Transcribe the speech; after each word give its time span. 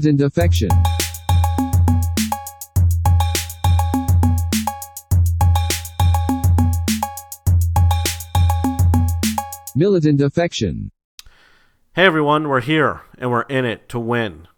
Militant 0.00 0.22
affection. 0.22 0.70
Militant 9.76 10.22
affection. 10.22 10.90
Hey 11.92 12.06
everyone, 12.06 12.48
we're 12.48 12.62
here 12.62 13.02
and 13.18 13.30
we're 13.30 13.42
in 13.42 13.66
it 13.66 13.90
to 13.90 14.00
win. 14.00 14.48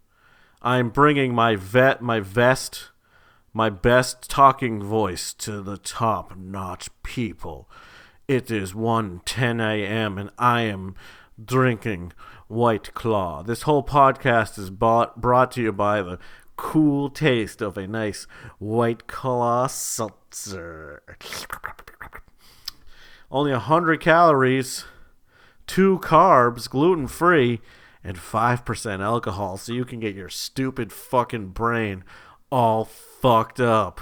I'm 0.61 0.89
bringing 0.91 1.35
my 1.35 1.57
vet, 1.57 2.01
my 2.01 2.21
vest, 2.21 2.91
my 3.53 3.69
best 3.69 4.29
talking 4.29 4.81
voice 4.81 5.33
to 5.33 5.61
the 5.61 5.75
top 5.75 6.37
notch 6.37 6.87
people. 7.03 7.69
It 8.29 8.49
is 8.49 8.71
1:10 8.71 9.59
a.m. 9.59 10.17
and 10.17 10.29
I 10.37 10.61
am 10.61 10.95
drinking 11.43 12.13
White 12.53 12.93
Claw. 12.93 13.41
This 13.41 13.63
whole 13.63 13.83
podcast 13.83 14.59
is 14.59 14.69
bought, 14.69 15.19
brought 15.19 15.51
to 15.53 15.61
you 15.61 15.71
by 15.71 16.03
the 16.03 16.19
cool 16.55 17.09
taste 17.09 17.63
of 17.63 17.77
a 17.77 17.87
nice 17.87 18.27
White 18.59 19.07
Claw 19.07 19.65
seltzer. 19.65 21.01
Only 23.31 23.51
100 23.51 23.99
calories, 23.99 24.85
2 25.65 25.97
carbs, 26.03 26.69
gluten 26.69 27.07
free, 27.07 27.59
and 28.03 28.17
5% 28.17 28.99
alcohol 28.99 29.57
so 29.57 29.73
you 29.73 29.83
can 29.83 29.99
get 29.99 30.13
your 30.13 30.29
stupid 30.29 30.93
fucking 30.93 31.47
brain 31.47 32.03
all 32.51 32.85
fucked 32.85 33.59
up. 33.59 33.99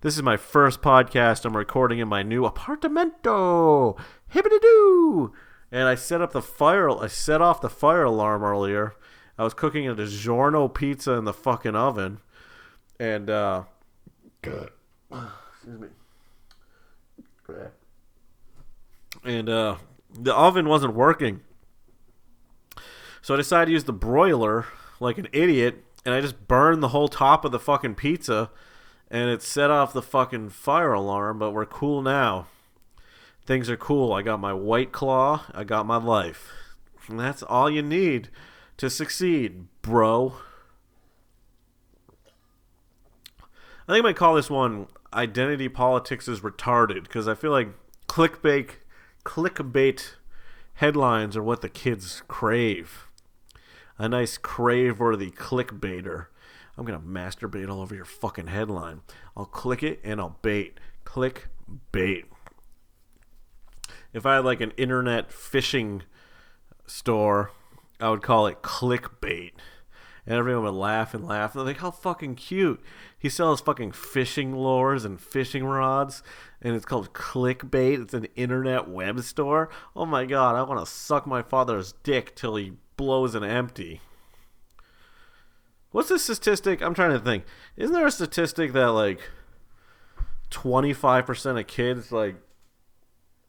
This 0.00 0.16
is 0.16 0.22
my 0.24 0.36
first 0.36 0.82
podcast 0.82 1.44
I'm 1.44 1.56
recording 1.56 2.00
in 2.00 2.08
my 2.08 2.24
new 2.24 2.42
apartamento. 2.42 3.96
Hibbity 4.34 4.60
doo! 4.60 5.32
And 5.72 5.88
I 5.88 5.94
set 5.94 6.20
up 6.20 6.32
the 6.32 6.42
fire. 6.42 6.88
I 6.90 7.08
set 7.08 7.42
off 7.42 7.60
the 7.60 7.68
fire 7.68 8.04
alarm 8.04 8.44
earlier. 8.44 8.94
I 9.38 9.44
was 9.44 9.52
cooking 9.52 9.86
a 9.86 9.94
DiGiorno 9.94 10.72
pizza 10.72 11.12
in 11.12 11.24
the 11.24 11.32
fucking 11.32 11.76
oven, 11.76 12.20
and 12.98 13.28
uh, 13.28 13.64
excuse 14.42 14.70
me. 15.66 15.88
And 19.24 19.48
uh, 19.48 19.76
the 20.18 20.34
oven 20.34 20.68
wasn't 20.68 20.94
working, 20.94 21.42
so 23.20 23.34
I 23.34 23.36
decided 23.36 23.66
to 23.66 23.72
use 23.72 23.84
the 23.84 23.92
broiler 23.92 24.66
like 25.00 25.18
an 25.18 25.28
idiot, 25.32 25.84
and 26.06 26.14
I 26.14 26.22
just 26.22 26.48
burned 26.48 26.82
the 26.82 26.88
whole 26.88 27.08
top 27.08 27.44
of 27.44 27.52
the 27.52 27.58
fucking 27.58 27.96
pizza, 27.96 28.50
and 29.10 29.28
it 29.28 29.42
set 29.42 29.70
off 29.70 29.92
the 29.92 30.00
fucking 30.00 30.48
fire 30.48 30.94
alarm. 30.94 31.38
But 31.38 31.50
we're 31.50 31.66
cool 31.66 32.00
now. 32.00 32.46
Things 33.46 33.70
are 33.70 33.76
cool. 33.76 34.12
I 34.12 34.22
got 34.22 34.40
my 34.40 34.52
white 34.52 34.90
claw. 34.90 35.44
I 35.54 35.62
got 35.62 35.86
my 35.86 35.96
life. 35.96 36.50
And 37.08 37.20
that's 37.20 37.44
all 37.44 37.70
you 37.70 37.80
need 37.80 38.28
to 38.76 38.90
succeed, 38.90 39.68
bro. 39.82 40.34
I 43.88 43.92
think 43.92 44.04
I 44.04 44.08
might 44.08 44.16
call 44.16 44.34
this 44.34 44.50
one 44.50 44.88
"Identity 45.14 45.68
Politics 45.68 46.26
is 46.26 46.40
Retarded" 46.40 47.04
because 47.04 47.28
I 47.28 47.34
feel 47.34 47.52
like 47.52 47.68
clickbait, 48.08 48.70
clickbait 49.24 50.14
headlines 50.74 51.36
are 51.36 51.42
what 51.42 51.62
the 51.62 51.68
kids 51.68 52.22
crave. 52.26 53.06
A 53.96 54.08
nice 54.08 54.36
crave-worthy 54.38 55.30
clickbaiter. 55.30 56.26
I'm 56.76 56.84
gonna 56.84 56.98
masturbate 56.98 57.70
all 57.70 57.80
over 57.80 57.94
your 57.94 58.04
fucking 58.04 58.48
headline. 58.48 59.02
I'll 59.36 59.46
click 59.46 59.84
it 59.84 60.00
and 60.02 60.20
I'll 60.20 60.38
bait. 60.42 60.80
Click 61.04 61.46
bait. 61.92 62.26
If 64.16 64.24
I 64.24 64.36
had 64.36 64.46
like 64.46 64.62
an 64.62 64.70
internet 64.78 65.30
fishing 65.30 66.02
store, 66.86 67.50
I 68.00 68.08
would 68.08 68.22
call 68.22 68.46
it 68.46 68.62
clickbait. 68.62 69.52
And 70.24 70.34
everyone 70.38 70.64
would 70.64 70.70
laugh 70.72 71.12
and 71.12 71.28
laugh. 71.28 71.54
And 71.54 71.60
they're 71.60 71.74
like, 71.74 71.82
how 71.82 71.90
fucking 71.90 72.36
cute. 72.36 72.80
He 73.18 73.28
sells 73.28 73.60
fucking 73.60 73.92
fishing 73.92 74.56
lures 74.56 75.04
and 75.04 75.20
fishing 75.20 75.64
rods. 75.64 76.22
And 76.62 76.74
it's 76.74 76.86
called 76.86 77.12
clickbait. 77.12 78.00
It's 78.00 78.14
an 78.14 78.28
internet 78.36 78.88
web 78.88 79.20
store. 79.20 79.68
Oh 79.94 80.06
my 80.06 80.24
god, 80.24 80.56
I 80.56 80.62
want 80.62 80.80
to 80.80 80.90
suck 80.90 81.26
my 81.26 81.42
father's 81.42 81.92
dick 82.02 82.34
till 82.34 82.56
he 82.56 82.72
blows 82.96 83.34
an 83.34 83.44
empty. 83.44 84.00
What's 85.90 86.08
the 86.08 86.18
statistic? 86.18 86.80
I'm 86.80 86.94
trying 86.94 87.12
to 87.12 87.20
think. 87.20 87.44
Isn't 87.76 87.94
there 87.94 88.06
a 88.06 88.10
statistic 88.10 88.72
that 88.72 88.86
like 88.86 89.20
25% 90.50 91.60
of 91.60 91.66
kids 91.66 92.10
like 92.10 92.36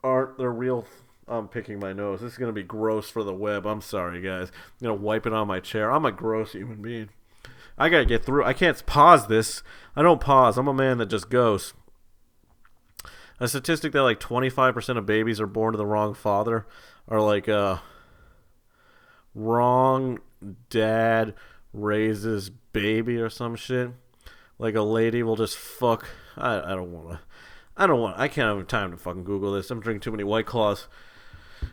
aren't 0.04 0.38
their 0.38 0.52
real 0.52 0.86
I'm 1.28 1.48
picking 1.48 1.80
my 1.80 1.92
nose. 1.92 2.22
This 2.22 2.34
is 2.34 2.38
gonna 2.38 2.54
be 2.54 2.64
gross 2.64 3.10
for 3.10 3.24
the 3.24 3.34
web. 3.34 3.66
I'm 3.66 3.82
sorry, 3.82 4.22
guys. 4.22 4.50
I'm 4.50 4.88
gonna 4.88 4.96
wipe 4.96 5.28
it 5.28 5.34
on 5.34 5.48
my 5.48 5.60
chair. 5.60 5.92
I'm 5.92 6.06
a 6.06 6.12
gross 6.12 6.54
human 6.54 6.82
being. 6.82 7.10
I 7.78 7.90
gotta 7.90 8.06
get 8.06 8.24
through. 8.24 8.46
I 8.46 8.54
can't 8.54 8.86
pause 8.86 9.28
this. 9.28 9.62
I 9.96 10.02
don't 10.02 10.22
pause. 10.22 10.58
I'm 10.58 10.70
a 10.70 10.74
man 10.74 11.00
that 11.00 11.08
just 11.08 11.30
goes. 11.30 11.74
A 13.40 13.48
statistic 13.48 13.92
that 13.92 14.02
like 14.02 14.20
25% 14.20 14.98
of 14.98 15.06
babies 15.06 15.40
are 15.40 15.48
born 15.48 15.74
to 15.74 15.78
the 15.78 15.86
wrong 15.86 16.14
father, 16.14 16.66
are 17.08 17.22
like 17.22 17.48
uh, 17.48 17.78
wrong 19.36 20.20
dad 20.70 21.36
raises 21.74 22.50
baby 22.50 23.18
or 23.18 23.30
some 23.30 23.56
shit. 23.56 23.92
Like 24.58 24.76
a 24.76 24.82
lady 24.82 25.22
will 25.24 25.36
just 25.36 25.58
fuck. 25.58 26.08
I 26.38 26.60
I 26.60 26.76
don't 26.76 26.92
wanna. 26.94 27.20
I 27.78 27.86
don't 27.86 28.02
want. 28.02 28.18
I 28.18 28.28
can't 28.28 28.58
have 28.58 28.68
time 28.68 28.92
to 28.92 28.98
fucking 28.98 29.24
Google 29.24 29.54
this. 29.54 29.70
I'm 29.70 29.80
drinking 29.80 30.02
too 30.02 30.12
many 30.12 30.24
White 30.24 30.48
Claws. 30.48 30.88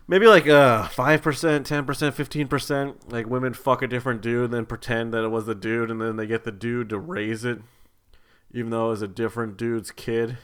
Maybe 0.07 0.27
like 0.27 0.47
uh 0.47 0.87
five 0.89 1.23
percent, 1.23 1.67
ten 1.67 1.85
percent, 1.85 2.15
fifteen 2.15 2.47
percent. 2.47 3.11
Like 3.11 3.27
women 3.27 3.55
fuck 3.55 3.83
a 3.83 3.87
different 3.87 4.21
dude, 4.21 4.45
and 4.45 4.53
then 4.53 4.67
pretend 4.67 5.15
that 5.15 5.25
it 5.25 5.29
was 5.29 5.47
the 5.47 5.55
dude, 5.55 5.91
and 5.91 6.01
then 6.01 6.17
they 6.17 6.27
get 6.27 6.45
the 6.45 6.53
dude 6.53 6.91
to 6.91 6.99
raise 6.99 7.45
it, 7.45 7.61
even 8.53 8.71
though 8.71 8.87
it 8.87 8.91
was 8.91 9.03
a 9.03 9.09
different 9.09 9.57
dude's 9.57 9.91
kid. 9.91 10.37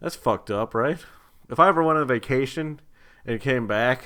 That's 0.00 0.16
fucked 0.16 0.50
up, 0.50 0.74
right? 0.74 0.98
If 1.48 1.58
I 1.58 1.68
ever 1.68 1.82
went 1.82 1.98
on 1.98 2.06
vacation 2.06 2.80
and 3.26 3.40
came 3.40 3.66
back, 3.66 4.04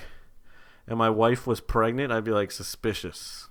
and 0.87 0.99
my 0.99 1.11
wife 1.11 1.47
was 1.47 1.61
pregnant, 1.61 2.13
I'd 2.13 2.25
be 2.25 2.33
like 2.33 2.51
suspicious, 2.51 3.49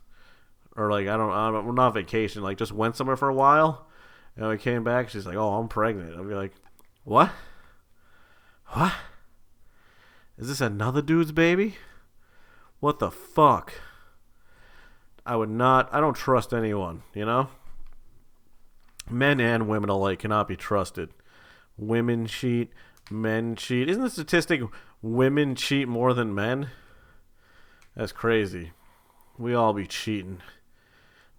or 0.76 0.92
like 0.92 1.08
I 1.08 1.18
don't, 1.18 1.32
I 1.32 1.52
don't, 1.52 1.66
well, 1.66 1.74
not 1.74 1.94
vacation, 1.94 2.42
like 2.42 2.58
just 2.58 2.72
went 2.72 2.96
somewhere 2.96 3.18
for 3.18 3.30
a 3.30 3.34
while 3.36 3.88
and 4.36 4.50
we 4.50 4.58
came 4.58 4.84
back, 4.84 5.10
she's 5.10 5.26
like, 5.26 5.36
"Oh, 5.36 5.54
I'm 5.54 5.68
pregnant." 5.68 6.16
I'll 6.16 6.24
be 6.24 6.34
like, 6.34 6.54
"What? 7.04 7.32
What? 8.68 8.94
Is 10.38 10.48
this 10.48 10.62
another 10.62 11.02
dude's 11.02 11.32
baby? 11.32 11.78
What 12.80 13.00
the 13.00 13.12
fuck?" 13.12 13.74
I 15.26 15.36
would 15.36 15.50
not. 15.50 15.94
I 15.94 16.00
don't 16.02 16.16
trust 16.16 16.54
anyone. 16.54 17.04
You 17.14 17.26
know, 17.26 17.50
men 19.10 19.40
and 19.40 19.68
women 19.68 19.90
alike 19.90 20.20
cannot 20.20 20.48
be 20.48 20.56
trusted. 20.56 21.10
Women 21.78 22.28
cheat, 22.28 22.72
men 23.10 23.56
cheat. 23.56 23.90
Isn't 23.90 24.04
the 24.04 24.10
statistic 24.10 24.62
women 25.02 25.56
cheat 25.56 25.88
more 25.88 26.14
than 26.14 26.36
men? 26.36 26.70
That's 27.96 28.12
crazy. 28.12 28.72
We 29.38 29.54
all 29.54 29.74
be 29.74 29.88
cheating. 29.88 30.42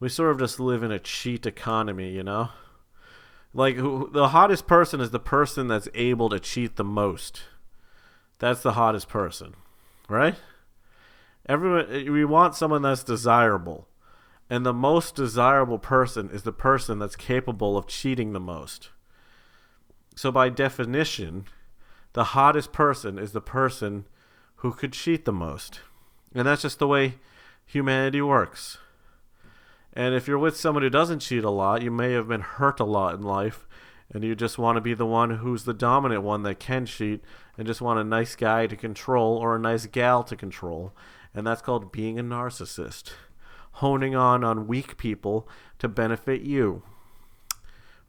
We 0.01 0.09
sort 0.09 0.31
of 0.31 0.39
just 0.39 0.59
live 0.59 0.83
in 0.83 0.91
a 0.91 0.99
cheat 0.99 1.47
economy, 1.47 2.11
you 2.11 2.23
know? 2.23 2.51
Like 3.55 3.77
who, 3.77 4.11
the 4.13 4.29
hottest 4.29 4.67
person 4.67 5.01
is 5.01 5.11
the 5.11 5.21
person 5.21 5.69
that's 5.69 5.89
able 5.95 6.29
to 6.29 6.41
cheat 6.41 6.75
the 6.77 6.85
most. 6.85 7.43
That's 8.41 8.63
the 8.63 8.73
hottest 8.73 9.09
person, 9.09 9.55
right? 10.09 10.35
Everyone 11.47 12.13
we 12.13 12.25
want 12.25 12.57
someone 12.57 12.83
that's 12.83 13.05
desirable. 13.05 13.87
And 14.51 14.67
the 14.67 14.75
most 14.75 15.15
desirable 15.15 15.79
person 15.79 16.29
is 16.31 16.43
the 16.43 16.53
person 16.53 16.99
that's 16.99 17.17
capable 17.17 17.79
of 17.79 17.87
cheating 17.87 18.33
the 18.33 18.41
most. 18.41 18.91
So 20.17 20.31
by 20.31 20.49
definition, 20.51 21.47
the 22.13 22.25
hottest 22.25 22.73
person 22.73 23.19
is 23.19 23.33
the 23.33 23.41
person 23.41 24.07
who 24.57 24.73
could 24.73 24.93
cheat 24.93 25.25
the 25.25 25.33
most. 25.33 25.81
And 26.35 26.47
that's 26.47 26.63
just 26.63 26.79
the 26.79 26.89
way 26.89 27.15
humanity 27.65 28.21
works. 28.21 28.79
And 29.97 30.13
if 30.13 30.27
you're 30.27 30.39
with 30.39 30.57
someone 30.57 30.83
who 30.83 30.91
doesn't 30.91 31.21
cheat 31.21 31.45
a 31.45 31.51
lot, 31.51 31.83
you 31.83 31.91
may 31.91 32.13
have 32.13 32.27
been 32.27 32.41
hurt 32.41 32.81
a 32.81 32.85
lot 32.85 33.15
in 33.15 33.23
life, 33.23 33.67
and 34.13 34.25
you 34.25 34.35
just 34.35 34.59
want 34.59 34.77
to 34.77 34.81
be 34.81 34.93
the 34.93 35.07
one 35.07 35.39
who's 35.39 35.65
the 35.65 35.73
dominant 35.73 36.23
one 36.23 36.43
that 36.43 36.59
can 36.59 36.85
cheat, 36.85 37.23
and 37.57 37.67
just 37.67 37.81
want 37.81 38.01
a 38.01 38.05
nice 38.05 38.35
guy 38.35 38.67
to 38.67 38.77
control 38.77 39.37
or 39.37 39.55
a 39.55 39.61
nice 39.61 39.87
gal 39.87 40.25
to 40.25 40.35
control. 40.35 40.93
And 41.33 41.47
that's 41.47 41.63
called 41.63 41.93
being 41.93 42.19
a 42.19 42.25
narcissist, 42.25 43.13
honing 43.73 44.17
on 44.17 44.43
on 44.43 44.67
weak 44.67 44.97
people 44.97 45.49
to 45.79 45.89
benefit 45.89 46.43
you. 46.43 46.83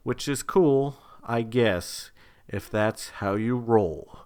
Which 0.02 0.26
is 0.26 0.42
cool, 0.42 0.96
I 1.24 1.42
guess, 1.42 2.10
if 2.48 2.68
that's 2.68 3.10
how 3.10 3.34
you 3.34 3.56
roll. 3.56 4.20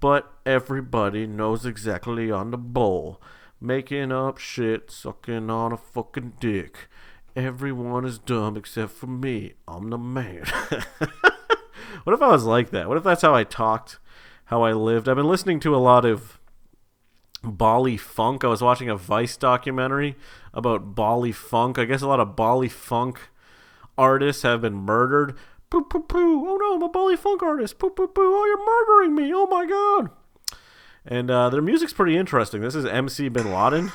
But 0.00 0.32
everybody 0.44 1.28
knows 1.28 1.64
exactly 1.64 2.30
on 2.30 2.50
the 2.50 2.58
bowl 2.58 3.20
making 3.64 4.12
up 4.12 4.38
shit, 4.38 4.90
sucking 4.90 5.48
on 5.48 5.72
a 5.72 5.76
fucking 5.76 6.34
dick. 6.38 6.88
Everyone 7.36 8.04
is 8.04 8.18
dumb 8.18 8.56
except 8.56 8.92
for 8.92 9.08
me. 9.08 9.54
I'm 9.66 9.90
the 9.90 9.98
man. 9.98 10.44
what 12.04 12.12
if 12.14 12.22
I 12.22 12.28
was 12.28 12.44
like 12.44 12.70
that? 12.70 12.88
What 12.88 12.96
if 12.96 13.02
that's 13.02 13.22
how 13.22 13.34
I 13.34 13.42
talked, 13.42 13.98
how 14.46 14.62
I 14.62 14.72
lived? 14.72 15.08
I've 15.08 15.16
been 15.16 15.26
listening 15.26 15.58
to 15.60 15.74
a 15.74 15.78
lot 15.78 16.04
of 16.04 16.38
Baile 17.42 17.98
Funk. 17.98 18.44
I 18.44 18.46
was 18.46 18.62
watching 18.62 18.88
a 18.88 18.96
Vice 18.96 19.36
documentary 19.36 20.16
about 20.52 20.94
Baile 20.94 21.34
Funk. 21.34 21.76
I 21.76 21.86
guess 21.86 22.02
a 22.02 22.06
lot 22.06 22.20
of 22.20 22.36
Baile 22.36 22.70
Funk 22.70 23.20
artists 23.98 24.42
have 24.42 24.60
been 24.60 24.74
murdered. 24.74 25.36
Poo 25.70 25.82
poo 25.82 26.02
poo. 26.02 26.48
Oh 26.48 26.56
no, 26.56 26.76
I'm 26.76 26.82
a 26.82 26.88
Baile 26.88 27.18
Funk 27.18 27.42
artist. 27.42 27.80
Poo 27.80 27.90
poo 27.90 28.06
poo. 28.06 28.22
Oh, 28.22 28.44
you're 28.46 28.64
murdering 28.64 29.16
me. 29.16 29.34
Oh 29.34 29.46
my 29.46 29.66
god. 29.66 30.10
And 31.04 31.32
uh, 31.32 31.50
their 31.50 31.60
music's 31.60 31.92
pretty 31.92 32.16
interesting. 32.16 32.60
This 32.60 32.76
is 32.76 32.84
MC 32.84 33.28
Bin 33.28 33.52
Laden. 33.52 33.90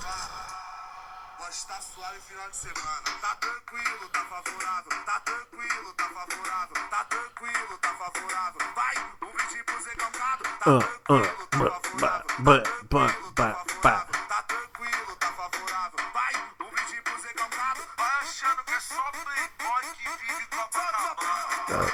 Tranquilo, 3.80 4.10
tá 4.12 4.20
favorável. 4.26 4.92
Tá 5.06 5.20
tranquilo, 5.22 5.94
tá 5.94 6.04
favorável. 6.04 6.76
Tá 6.90 7.04
tranquilo, 7.06 7.78
tá 7.82 7.94
favorável. 7.94 8.62
Vai, 8.76 8.96
um 9.22 9.32
brinde 9.32 9.64
pro 9.64 9.82
Zé 9.82 9.96
Calcado. 9.96 10.44
Tá 10.60 10.70
Uh, 10.70 10.78
uh, 10.78 11.22
tranquilo, 11.22 11.78
tá 12.00 12.10
favorável. 12.10 12.26
Tá 12.30 12.64
tranquilo, 12.74 13.26
tá 13.36 13.54
favorável. 13.54 14.28
Tá 14.28 14.44
tranquilo, 14.44 15.16
tá 15.20 15.32
favorável. 15.32 16.00
Vai, 16.14 16.34
um 16.60 16.70
brinde 16.70 17.02
pro 17.02 17.22
Zé 17.22 17.34
Calcado. 17.34 17.82
Vai 17.98 18.16
achando 18.22 18.64
que 18.66 18.74
é 18.74 18.80
só 18.80 19.12
playboy 19.12 19.84
que 19.96 20.10
vive 20.28 20.46
Copacabana. 20.48 21.90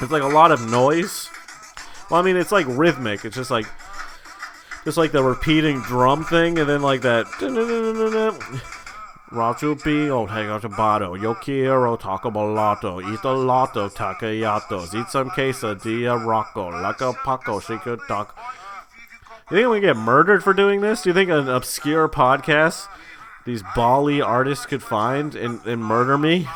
It's 0.00 0.12
like 0.12 0.22
a 0.22 0.28
lot 0.28 0.52
of 0.52 0.70
noise. 0.70 1.28
Well, 2.08 2.20
I 2.20 2.22
mean, 2.22 2.36
it's 2.36 2.52
like 2.52 2.66
rhythmic. 2.68 3.24
It's 3.24 3.36
just 3.36 3.50
like, 3.50 3.66
just 4.88 4.96
like 4.96 5.12
the 5.12 5.22
repeating 5.22 5.82
drum 5.82 6.24
thing, 6.24 6.58
and 6.58 6.66
then 6.66 6.80
like 6.80 7.02
that. 7.02 7.26
Rachupi, 9.30 10.08
oh, 10.08 10.24
hang 10.24 10.48
on 10.48 10.62
to 10.62 10.70
Bato. 10.70 11.20
Yo 11.20 11.34
quiero 11.34 11.94
taco 11.98 12.30
balato. 12.30 12.98
Eat 13.12 13.22
a 13.22 13.32
lotto, 13.32 13.90
tacayatos. 13.90 14.98
Eat 14.98 15.10
some 15.10 15.28
quesadilla 15.28 16.24
rocco. 16.24 16.68
Like 16.68 17.02
a 17.02 17.12
paco, 17.12 17.58
a 17.58 17.98
taco. 18.08 18.32
You 19.50 19.56
think 19.58 19.68
we 19.68 19.80
get 19.80 19.98
murdered 19.98 20.42
for 20.42 20.54
doing 20.54 20.80
this? 20.80 21.02
Do 21.02 21.10
you 21.10 21.14
think 21.14 21.28
an 21.28 21.50
obscure 21.50 22.08
podcast 22.08 22.88
these 23.44 23.62
Bali 23.76 24.22
artists 24.22 24.64
could 24.64 24.82
find 24.82 25.34
and, 25.34 25.60
and 25.66 25.84
murder 25.84 26.16
me? 26.16 26.48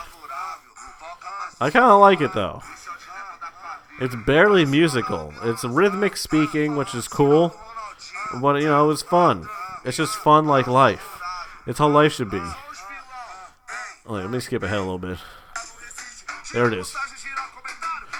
I 1.61 1.69
kind 1.69 1.85
of 1.85 2.00
like 2.00 2.23
it 2.23 2.32
though. 2.32 2.62
It's 4.00 4.17
barely 4.26 4.64
musical. 4.64 5.35
It's 5.43 5.64
rhythmic 5.64 6.17
speaking, 6.17 6.76
which 6.76 6.94
is 6.94 7.08
cool. 7.08 7.55
But 8.40 8.60
you 8.62 8.69
know, 8.69 8.90
it's 8.90 9.02
fun. 9.02 9.49
It's 9.84 9.96
just 9.96 10.14
fun 10.14 10.46
like 10.46 10.66
life. 10.66 11.20
It's 11.66 11.78
how 11.78 11.88
life 11.88 12.12
should 12.12 12.31
be. 12.31 12.43
Oh, 14.04 14.14
let 14.14 14.31
me 14.31 14.40
skip 14.40 14.62
ahead 14.62 14.78
a 14.78 14.82
little 14.82 14.99
bit. 14.99 15.19
There 16.52 16.66
it 16.66 16.75
is. 16.75 16.94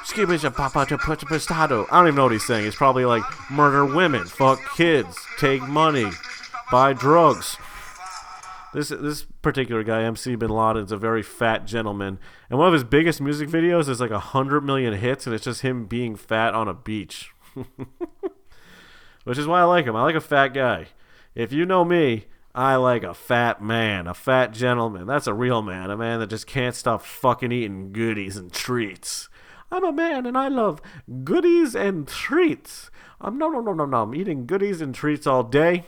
Skip 0.05 0.29
it, 0.29 0.43
papa 0.55 0.87
to 0.87 0.99
put 0.99 1.21
pistado. 1.21 1.87
I 1.91 1.99
don't 1.99 2.09
even 2.09 2.17
know 2.17 2.25
what 2.25 2.33
he's 2.33 2.45
saying. 2.45 2.67
It's 2.67 2.77
probably 2.77 3.05
like 3.05 3.23
murder 3.51 3.85
women, 3.87 4.27
fuck 4.27 4.61
kids, 4.77 5.17
take 5.39 5.63
money, 5.63 6.11
buy 6.71 6.93
drugs. 6.93 7.57
This 8.75 8.89
this 8.89 9.25
particular 9.43 9.83
guy, 9.83 10.03
MC 10.03 10.35
Bin 10.35 10.51
Laden, 10.51 10.85
is 10.85 10.93
a 10.93 10.97
very 10.97 11.23
fat 11.23 11.67
gentleman, 11.67 12.19
and 12.49 12.59
one 12.59 12.69
of 12.69 12.75
his 12.75 12.85
biggest 12.85 13.21
music 13.21 13.49
videos 13.49 13.89
is 13.89 14.01
like 14.01 14.11
a 14.11 14.19
hundred 14.19 14.63
million 14.63 14.95
hits, 14.95 15.27
and 15.27 15.35
it's 15.35 15.45
just 15.45 15.63
him 15.63 15.87
being 15.87 16.17
fat 16.17 16.55
on 16.55 16.69
a 16.69 16.75
beach, 16.75 17.33
which 19.25 19.39
is 19.39 19.47
why 19.47 19.61
I 19.61 19.65
like 19.65 19.87
him. 19.87 19.97
I 19.97 20.03
like 20.03 20.15
a 20.15 20.21
fat 20.21 20.49
guy. 20.49 20.87
If 21.35 21.53
you 21.53 21.65
know 21.65 21.85
me, 21.85 22.27
I 22.55 22.77
like 22.77 23.03
a 23.03 23.15
fat 23.15 23.63
man, 23.63 24.07
a 24.07 24.15
fat 24.15 24.53
gentleman. 24.53 25.07
That's 25.07 25.27
a 25.27 25.35
real 25.35 25.63
man, 25.63 25.91
a 25.91 25.97
man 25.97 26.21
that 26.21 26.31
just 26.31 26.47
can't 26.47 26.75
stop 26.75 27.03
fucking 27.03 27.53
eating 27.53 27.93
goodies 27.93 28.37
and 28.37 28.53
treats. 28.53 29.29
I'm 29.71 29.85
a 29.85 29.93
man 29.93 30.27
and 30.27 30.37
I 30.37 30.49
love 30.49 30.83
goodies 31.25 31.75
and 31.75 32.07
treats. 32.07 32.91
I'm 33.21 33.39
no 33.39 33.49
no 33.49 33.61
no 33.61 33.73
no 33.73 33.87
no. 33.87 34.03
I'm 34.03 34.15
eating 34.15 34.45
goodies 34.47 34.83
and 34.83 34.95
treats 34.95 35.27
all 35.27 35.43
day. 35.43 35.87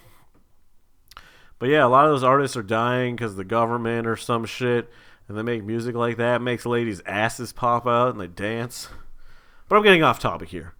But 1.58 1.68
yeah, 1.68 1.84
a 1.84 1.88
lot 1.88 2.06
of 2.06 2.12
those 2.12 2.24
artists 2.24 2.56
are 2.56 2.62
dying 2.62 3.14
because 3.14 3.36
the 3.36 3.44
government 3.44 4.06
or 4.06 4.16
some 4.16 4.46
shit, 4.46 4.90
and 5.28 5.36
they 5.36 5.42
make 5.42 5.64
music 5.64 5.94
like 5.94 6.16
that. 6.16 6.36
It 6.36 6.40
makes 6.40 6.64
ladies' 6.64 7.02
asses 7.04 7.52
pop 7.52 7.86
out 7.86 8.10
and 8.10 8.20
they 8.20 8.26
dance. 8.26 8.88
But 9.68 9.76
I'm 9.76 9.82
getting 9.82 10.02
off 10.02 10.18
topic 10.18 10.48
here. 10.48 10.74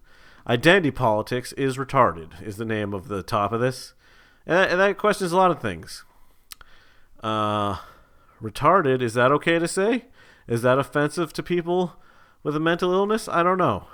Identity 0.47 0.91
politics 0.91 1.53
is 1.53 1.77
retarded, 1.77 2.41
is 2.41 2.57
the 2.57 2.65
name 2.65 2.93
of 2.93 3.07
the 3.07 3.23
top 3.23 3.51
of 3.51 3.59
this. 3.59 3.93
And 4.45 4.57
that, 4.57 4.71
and 4.71 4.79
that 4.79 4.97
questions 4.97 5.31
a 5.31 5.37
lot 5.37 5.51
of 5.51 5.59
things. 5.59 6.03
Uh, 7.23 7.77
retarded, 8.41 9.01
is 9.01 9.15
that 9.15 9.31
okay 9.31 9.57
to 9.57 9.67
say? 9.67 10.05
Is 10.47 10.61
that 10.61 10.77
offensive 10.77 11.33
to 11.33 11.43
people 11.43 11.95
with 12.43 12.55
a 12.55 12.59
mental 12.59 12.93
illness? 12.93 13.27
I 13.27 13.41
don't 13.41 13.57
know. 13.57 13.87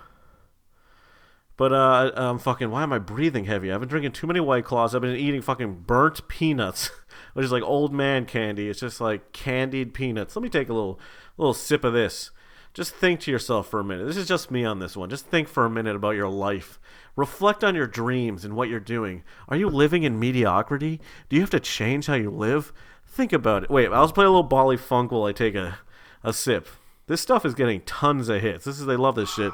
But 1.56 1.74
uh, 1.74 2.12
I'm 2.16 2.40
fucking. 2.40 2.72
Why 2.72 2.84
am 2.84 2.92
I 2.92 2.98
breathing 2.98 3.46
heavy? 3.46 3.72
I've 3.72 3.80
been 3.80 3.88
drinking 3.88 4.14
too 4.14 4.28
many 4.28 4.40
White 4.40 4.66
Claws. 4.66 4.96
I've 4.96 5.02
been 5.02 5.16
eating 5.16 5.42
fucking 5.42 5.84
burnt 5.86 6.28
peanuts, 6.28 6.90
which 7.34 7.46
is 7.46 7.52
like 7.52 7.64
old 7.64 7.94
man 7.94 8.26
candy. 8.26 8.68
It's 8.68 8.80
just 8.80 9.00
like 9.00 9.32
candied 9.32 9.94
peanuts. 9.94 10.36
Let 10.36 10.44
me 10.44 10.50
take 10.50 10.70
a 10.70 10.74
little, 10.74 11.00
little 11.38 11.54
sip 11.54 11.84
of 11.84 11.94
this. 11.94 12.32
Just 12.74 12.96
think 12.96 13.20
to 13.22 13.32
yourself 13.32 13.68
for 13.68 13.82
a 13.82 13.84
minute. 13.84 14.06
This 14.06 14.16
is 14.16 14.28
just 14.28 14.50
me 14.50 14.64
on 14.64 14.80
this 14.80 14.96
one. 14.96 15.10
Just 15.10 15.26
think 15.26 15.50
for 15.50 15.66
a 15.66 15.70
minute 15.70 15.96
about 15.96 16.16
your 16.16 16.30
life. 16.30 16.80
Reflect 17.18 17.64
on 17.64 17.76
your 17.76 17.88
dreams 17.88 18.46
and 18.46 18.56
what 18.56 18.70
you're 18.70 18.80
doing. 18.80 19.24
Are 19.50 19.58
you 19.58 19.68
living 19.68 20.04
in 20.04 20.20
mediocrity? 20.20 21.02
Do 21.28 21.36
you 21.36 21.42
have 21.42 21.50
to 21.50 21.60
change 21.60 22.06
how 22.06 22.14
you 22.14 22.30
live? 22.30 22.72
Think 23.06 23.34
about 23.34 23.64
it. 23.64 23.70
Wait, 23.70 23.92
I'll 23.92 24.06
just 24.06 24.16
play 24.16 24.24
a 24.24 24.30
little 24.30 24.48
Baile 24.48 24.78
Funk 24.80 25.12
while 25.12 25.26
I 25.26 25.34
take 25.34 25.56
a, 25.56 25.80
a 26.24 26.32
sip. 26.32 26.68
This 27.08 27.20
stuff 27.20 27.46
is 27.46 27.56
getting 27.56 27.82
tons 27.82 28.30
of 28.30 28.42
hits. 28.42 28.64
This 28.64 28.80
is 28.80 28.86
they 28.86 28.96
love 28.96 29.16
this 29.16 29.34
shit. 29.34 29.52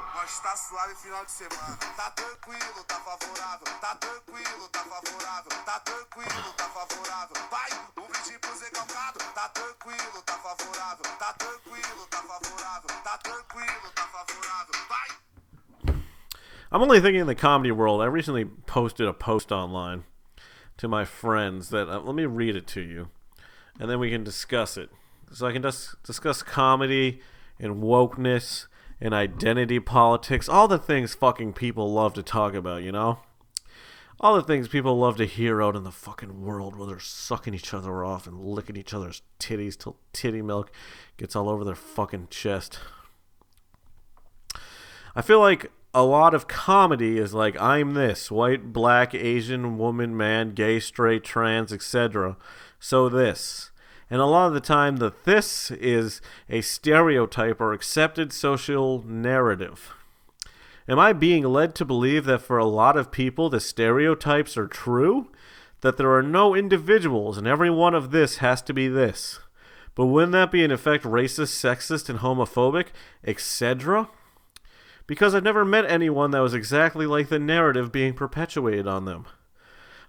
I'm 16.72 16.82
only 16.82 17.00
thinking 17.00 17.22
in 17.22 17.28
the 17.28 17.36
comedy 17.36 17.72
world. 17.72 18.02
I 18.02 18.06
recently 18.06 18.46
posted 18.46 19.08
a 19.08 19.14
post 19.14 19.52
online 19.52 20.04
to 20.78 20.88
my 20.88 21.06
friends 21.06 21.70
that 21.70 21.88
uh, 21.88 22.00
let 22.02 22.16
me 22.16 22.26
read 22.26 22.56
it 22.56 22.68
to 22.68 22.82
you, 22.82 23.08
and 23.80 23.90
then 23.90 24.00
we 24.00 24.10
can 24.10 24.24
discuss 24.24 24.76
it. 24.78 24.90
So 25.32 25.48
I 25.48 25.54
can 25.54 25.62
just 25.62 26.02
discuss 26.04 26.44
comedy 26.44 27.22
and 27.60 27.82
wokeness 27.82 28.68
and 29.00 29.14
identity 29.14 29.80
politics, 29.80 30.50
all 30.50 30.68
the 30.68 30.78
things 30.78 31.14
fucking 31.14 31.54
people 31.54 31.94
love 31.94 32.14
to 32.16 32.24
talk 32.24 32.54
about, 32.54 32.84
you 32.84 32.92
know? 32.92 33.20
All 34.20 34.36
the 34.36 34.42
things 34.42 34.68
people 34.68 34.98
love 34.98 35.18
to 35.18 35.26
hear 35.26 35.62
out 35.62 35.76
in 35.76 35.84
the 35.84 35.92
fucking 35.92 36.42
world 36.42 36.76
where 36.76 36.88
they're 36.88 37.00
sucking 37.00 37.54
each 37.54 37.74
other 37.74 38.04
off 38.04 38.26
and 38.26 38.44
licking 38.44 38.76
each 38.76 38.94
other's 38.94 39.22
titties 39.40 39.78
till 39.78 39.98
titty 40.12 40.42
milk 40.42 40.72
gets 41.18 41.36
all 41.36 41.48
over 41.48 41.64
their 41.64 41.76
fucking 41.76 42.28
chest. 42.32 42.80
I 45.18 45.24
feel 45.24 45.40
like 45.40 45.72
a 45.96 46.04
lot 46.04 46.36
of 46.36 46.48
comedy 46.48 47.18
is 47.18 47.34
like 47.34 47.60
I'm 47.60 47.96
this 47.96 48.30
white, 48.30 48.72
black, 48.72 49.16
Asian, 49.16 49.80
woman, 49.80 50.16
man, 50.16 50.52
gay, 50.52 50.80
straight, 50.80 51.24
trans, 51.24 51.74
etc. 51.74 52.38
So 52.80 53.10
this. 53.10 53.72
And 54.12 54.22
a 54.22 54.26
lot 54.26 54.46
of 54.46 54.54
the 54.54 54.60
time, 54.60 54.98
the 54.98 55.12
this 55.24 55.72
is 55.72 56.22
a 56.52 56.62
stereotype 56.62 57.60
or 57.60 57.74
accepted 57.74 58.32
social 58.32 59.02
narrative. 59.08 59.96
Am 60.88 61.00
I 61.00 61.14
being 61.14 61.46
led 61.46 61.74
to 61.76 61.84
believe 61.84 62.26
that 62.26 62.44
for 62.44 62.60
a 62.60 62.66
lot 62.66 62.96
of 62.96 63.12
people, 63.12 63.50
the 63.50 63.60
stereotypes 63.60 64.56
are 64.56 64.68
true? 64.68 65.32
That 65.82 65.98
there 65.98 66.14
are 66.14 66.22
no 66.22 66.54
individuals 66.54 67.40
and 67.40 67.48
every 67.48 67.72
one 67.72 67.96
of 67.96 68.12
this 68.12 68.38
has 68.38 68.62
to 68.62 68.74
be 68.74 68.88
this? 68.88 69.40
But 69.96 70.06
wouldn't 70.06 70.34
that 70.34 70.52
be 70.52 70.64
in 70.64 70.70
effect 70.70 71.04
racist, 71.06 71.58
sexist, 71.58 72.08
and 72.08 72.20
homophobic, 72.20 72.90
etc.? 73.24 74.10
Because 75.08 75.34
I've 75.34 75.44
never 75.44 75.66
met 75.66 75.90
anyone 75.90 76.32
that 76.32 76.42
was 76.42 76.54
exactly 76.54 77.08
like 77.08 77.30
the 77.30 77.40
narrative 77.40 77.92
being 77.92 78.14
perpetuated 78.14 78.88
on 78.88 79.06
them. 79.06 79.26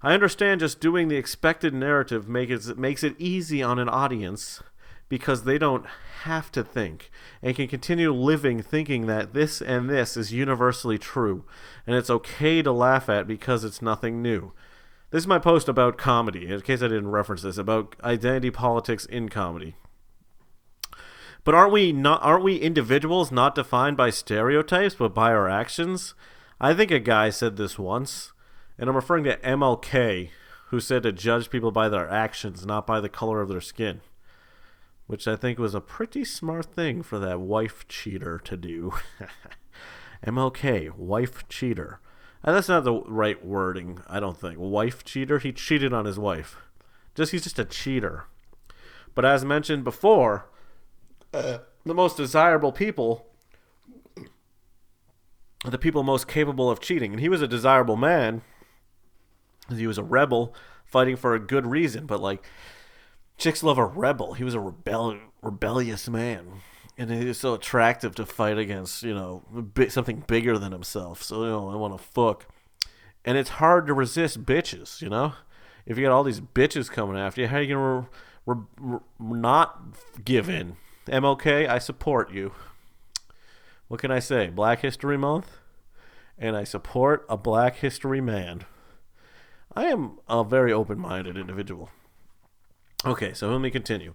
I 0.02 0.12
understand 0.12 0.60
just 0.60 0.80
doing 0.80 1.08
the 1.08 1.16
expected 1.16 1.72
narrative 1.72 2.28
make 2.28 2.50
it, 2.50 2.76
makes 2.76 3.02
it 3.02 3.16
easy 3.18 3.62
on 3.62 3.78
an 3.78 3.88
audience 3.88 4.62
because 5.08 5.44
they 5.44 5.58
don't 5.58 5.86
have 6.22 6.52
to 6.52 6.62
think 6.62 7.10
and 7.42 7.56
can 7.56 7.68
continue 7.68 8.12
living 8.12 8.60
thinking 8.60 9.06
that 9.06 9.32
this 9.32 9.62
and 9.62 9.88
this 9.88 10.16
is 10.16 10.32
universally 10.32 10.98
true 10.98 11.44
and 11.86 11.96
it's 11.96 12.10
okay 12.10 12.60
to 12.60 12.70
laugh 12.70 13.08
at 13.08 13.26
because 13.26 13.64
it's 13.64 13.80
nothing 13.80 14.20
new. 14.20 14.52
This 15.10 15.22
is 15.22 15.28
my 15.28 15.38
post 15.38 15.68
about 15.68 15.96
comedy, 15.96 16.48
in 16.48 16.60
case 16.60 16.82
I 16.82 16.88
didn't 16.88 17.10
reference 17.10 17.42
this, 17.42 17.56
about 17.56 17.96
identity 18.04 18.50
politics 18.50 19.06
in 19.06 19.30
comedy. 19.30 19.74
But 21.44 21.54
aren't 21.54 21.72
we 21.72 21.92
not 21.92 22.22
aren't 22.22 22.44
we 22.44 22.56
individuals 22.56 23.32
not 23.32 23.54
defined 23.54 23.96
by 23.96 24.10
stereotypes 24.10 24.94
but 24.94 25.14
by 25.14 25.32
our 25.32 25.48
actions? 25.48 26.14
I 26.60 26.74
think 26.74 26.90
a 26.90 26.98
guy 26.98 27.30
said 27.30 27.56
this 27.56 27.78
once, 27.78 28.32
and 28.78 28.90
I'm 28.90 28.96
referring 28.96 29.24
to 29.24 29.36
MLK, 29.38 30.30
who 30.68 30.80
said 30.80 31.04
to 31.04 31.12
judge 31.12 31.50
people 31.50 31.70
by 31.70 31.88
their 31.88 32.08
actions, 32.08 32.66
not 32.66 32.86
by 32.86 33.00
the 33.00 33.08
color 33.08 33.40
of 33.40 33.48
their 33.48 33.60
skin. 33.60 34.00
Which 35.06 35.26
I 35.26 35.36
think 35.36 35.58
was 35.58 35.74
a 35.74 35.80
pretty 35.80 36.24
smart 36.24 36.66
thing 36.66 37.02
for 37.02 37.18
that 37.18 37.40
wife 37.40 37.86
cheater 37.88 38.38
to 38.40 38.56
do. 38.56 38.92
MLK, 40.26 40.94
wife 40.96 41.48
cheater. 41.48 42.00
And 42.42 42.54
that's 42.54 42.68
not 42.68 42.84
the 42.84 43.00
right 43.02 43.44
wording, 43.44 44.00
I 44.08 44.20
don't 44.20 44.38
think. 44.38 44.58
Wife 44.58 45.04
cheater? 45.04 45.38
He 45.38 45.52
cheated 45.52 45.92
on 45.92 46.04
his 46.04 46.18
wife. 46.18 46.56
Just 47.14 47.32
he's 47.32 47.44
just 47.44 47.58
a 47.58 47.64
cheater. 47.64 48.26
But 49.14 49.24
as 49.24 49.44
mentioned 49.44 49.84
before, 49.84 50.48
the 51.32 51.94
most 51.94 52.16
desirable 52.16 52.72
people 52.72 53.26
are 55.64 55.70
the 55.70 55.78
people 55.78 56.02
most 56.02 56.28
capable 56.28 56.70
of 56.70 56.80
cheating. 56.80 57.12
And 57.12 57.20
he 57.20 57.28
was 57.28 57.42
a 57.42 57.48
desirable 57.48 57.96
man. 57.96 58.42
He 59.74 59.86
was 59.86 59.98
a 59.98 60.02
rebel 60.02 60.54
fighting 60.84 61.16
for 61.16 61.34
a 61.34 61.40
good 61.40 61.66
reason, 61.66 62.06
but 62.06 62.20
like 62.20 62.44
chicks 63.36 63.62
love 63.62 63.78
a 63.78 63.84
rebel. 63.84 64.34
He 64.34 64.44
was 64.44 64.54
a 64.54 64.60
rebel 64.60 65.18
rebellious 65.42 66.08
man. 66.08 66.62
And 66.96 67.10
he 67.10 67.26
was 67.26 67.38
so 67.38 67.54
attractive 67.54 68.14
to 68.16 68.26
fight 68.26 68.58
against, 68.58 69.04
you 69.04 69.14
know, 69.14 69.44
something 69.88 70.24
bigger 70.26 70.58
than 70.58 70.72
himself. 70.72 71.22
So, 71.22 71.44
you 71.44 71.50
know, 71.50 71.70
I 71.70 71.76
want 71.76 71.96
to 71.96 72.02
fuck. 72.02 72.46
And 73.24 73.38
it's 73.38 73.50
hard 73.50 73.86
to 73.86 73.94
resist 73.94 74.44
bitches, 74.44 75.00
you 75.00 75.08
know? 75.08 75.34
If 75.86 75.96
you 75.96 76.04
got 76.04 76.12
all 76.12 76.24
these 76.24 76.40
bitches 76.40 76.90
coming 76.90 77.16
after 77.16 77.40
you, 77.40 77.46
how 77.46 77.58
are 77.58 77.62
you 77.62 77.74
going 77.74 78.02
to 78.02 78.08
re- 78.46 78.64
re- 78.80 79.00
not 79.38 79.80
give 80.24 80.50
in? 80.50 80.76
MLK, 81.10 81.68
I 81.68 81.78
support 81.78 82.32
you. 82.32 82.52
What 83.88 84.00
can 84.00 84.10
I 84.10 84.18
say? 84.18 84.48
Black 84.48 84.80
History 84.80 85.16
Month? 85.16 85.58
And 86.38 86.56
I 86.56 86.64
support 86.64 87.26
a 87.28 87.36
Black 87.36 87.76
History 87.76 88.20
man. 88.20 88.64
I 89.74 89.86
am 89.86 90.18
a 90.28 90.44
very 90.44 90.72
open 90.72 90.98
minded 90.98 91.36
individual. 91.36 91.90
Okay, 93.04 93.32
so 93.32 93.50
let 93.50 93.60
me 93.60 93.70
continue. 93.70 94.14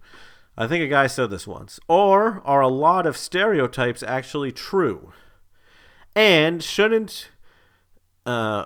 I 0.57 0.67
think 0.67 0.83
a 0.83 0.87
guy 0.87 1.07
said 1.07 1.29
this 1.29 1.47
once. 1.47 1.79
Or 1.87 2.41
are 2.45 2.61
a 2.61 2.67
lot 2.67 3.05
of 3.05 3.17
stereotypes 3.17 4.03
actually 4.03 4.51
true? 4.51 5.13
And 6.15 6.63
shouldn't 6.63 7.29
uh, 8.25 8.65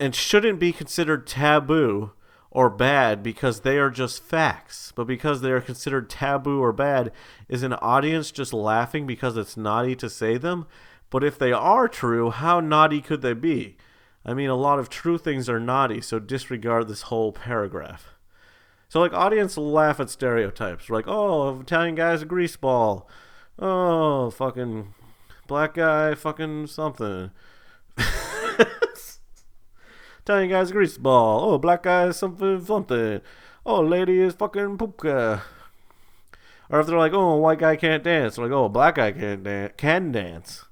and 0.00 0.14
shouldn't 0.14 0.58
be 0.58 0.72
considered 0.72 1.26
taboo 1.26 2.12
or 2.50 2.70
bad 2.70 3.22
because 3.22 3.60
they 3.60 3.78
are 3.78 3.90
just 3.90 4.22
facts. 4.22 4.92
But 4.94 5.06
because 5.06 5.40
they 5.40 5.50
are 5.50 5.60
considered 5.60 6.08
taboo 6.08 6.60
or 6.60 6.72
bad, 6.72 7.12
is 7.48 7.62
an 7.62 7.74
audience 7.74 8.30
just 8.30 8.52
laughing 8.52 9.06
because 9.06 9.36
it's 9.36 9.56
naughty 9.56 9.94
to 9.96 10.08
say 10.08 10.38
them? 10.38 10.66
But 11.10 11.24
if 11.24 11.38
they 11.38 11.52
are 11.52 11.88
true, 11.88 12.30
how 12.30 12.60
naughty 12.60 13.00
could 13.00 13.22
they 13.22 13.34
be? 13.34 13.76
I 14.24 14.34
mean, 14.34 14.50
a 14.50 14.54
lot 14.54 14.78
of 14.78 14.90
true 14.90 15.16
things 15.16 15.48
are 15.48 15.60
naughty, 15.60 16.00
so 16.00 16.18
disregard 16.18 16.88
this 16.88 17.02
whole 17.02 17.32
paragraph. 17.32 18.14
So, 18.88 19.00
like, 19.00 19.12
audience 19.12 19.56
laugh 19.56 20.00
at 20.00 20.10
stereotypes. 20.10 20.90
Like, 20.90 21.06
oh, 21.06 21.60
Italian 21.60 21.94
guy's 21.94 22.22
a 22.22 22.26
greaseball. 22.26 23.04
Oh, 23.58 24.30
fucking 24.30 24.94
black 25.46 25.74
guy, 25.74 26.14
fucking 26.14 26.68
something. 26.68 27.30
Italian 30.28 30.50
guy's 30.50 30.70
a 30.70 30.74
greaseball. 30.74 31.42
Oh, 31.42 31.56
black 31.56 31.84
guy 31.84 32.08
is 32.08 32.18
something, 32.18 32.62
something. 32.62 33.22
Oh, 33.64 33.80
lady 33.80 34.20
is 34.20 34.34
fucking 34.34 34.76
poopka. 34.76 35.40
Or 36.68 36.80
if 36.80 36.86
they're 36.86 36.98
like, 36.98 37.14
oh, 37.14 37.36
white 37.36 37.60
guy 37.60 37.76
can't 37.76 38.04
dance. 38.04 38.36
They're 38.36 38.44
like, 38.44 38.52
oh, 38.52 38.68
black 38.68 38.96
guy 38.96 39.12
can't 39.12 39.42
dan- 39.42 39.72
can 39.78 40.12
dance. 40.12 40.66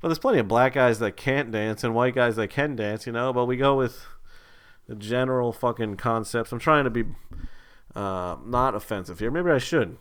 But 0.00 0.08
there's 0.08 0.20
plenty 0.20 0.38
of 0.38 0.46
black 0.46 0.74
guys 0.74 1.00
that 1.00 1.16
can't 1.16 1.50
dance 1.50 1.82
and 1.82 1.92
white 1.92 2.14
guys 2.14 2.36
that 2.36 2.50
can 2.50 2.76
dance, 2.76 3.04
you 3.04 3.12
know. 3.12 3.32
But 3.32 3.46
we 3.46 3.56
go 3.56 3.76
with 3.76 4.06
the 4.86 4.94
general 4.94 5.52
fucking 5.52 5.96
concepts. 5.96 6.52
I'm 6.52 6.60
trying 6.60 6.84
to 6.84 6.90
be 6.90 7.02
uh, 7.96 8.36
not 8.46 8.76
offensive 8.76 9.18
here. 9.18 9.32
Maybe 9.32 9.50
I 9.50 9.58
should. 9.58 9.96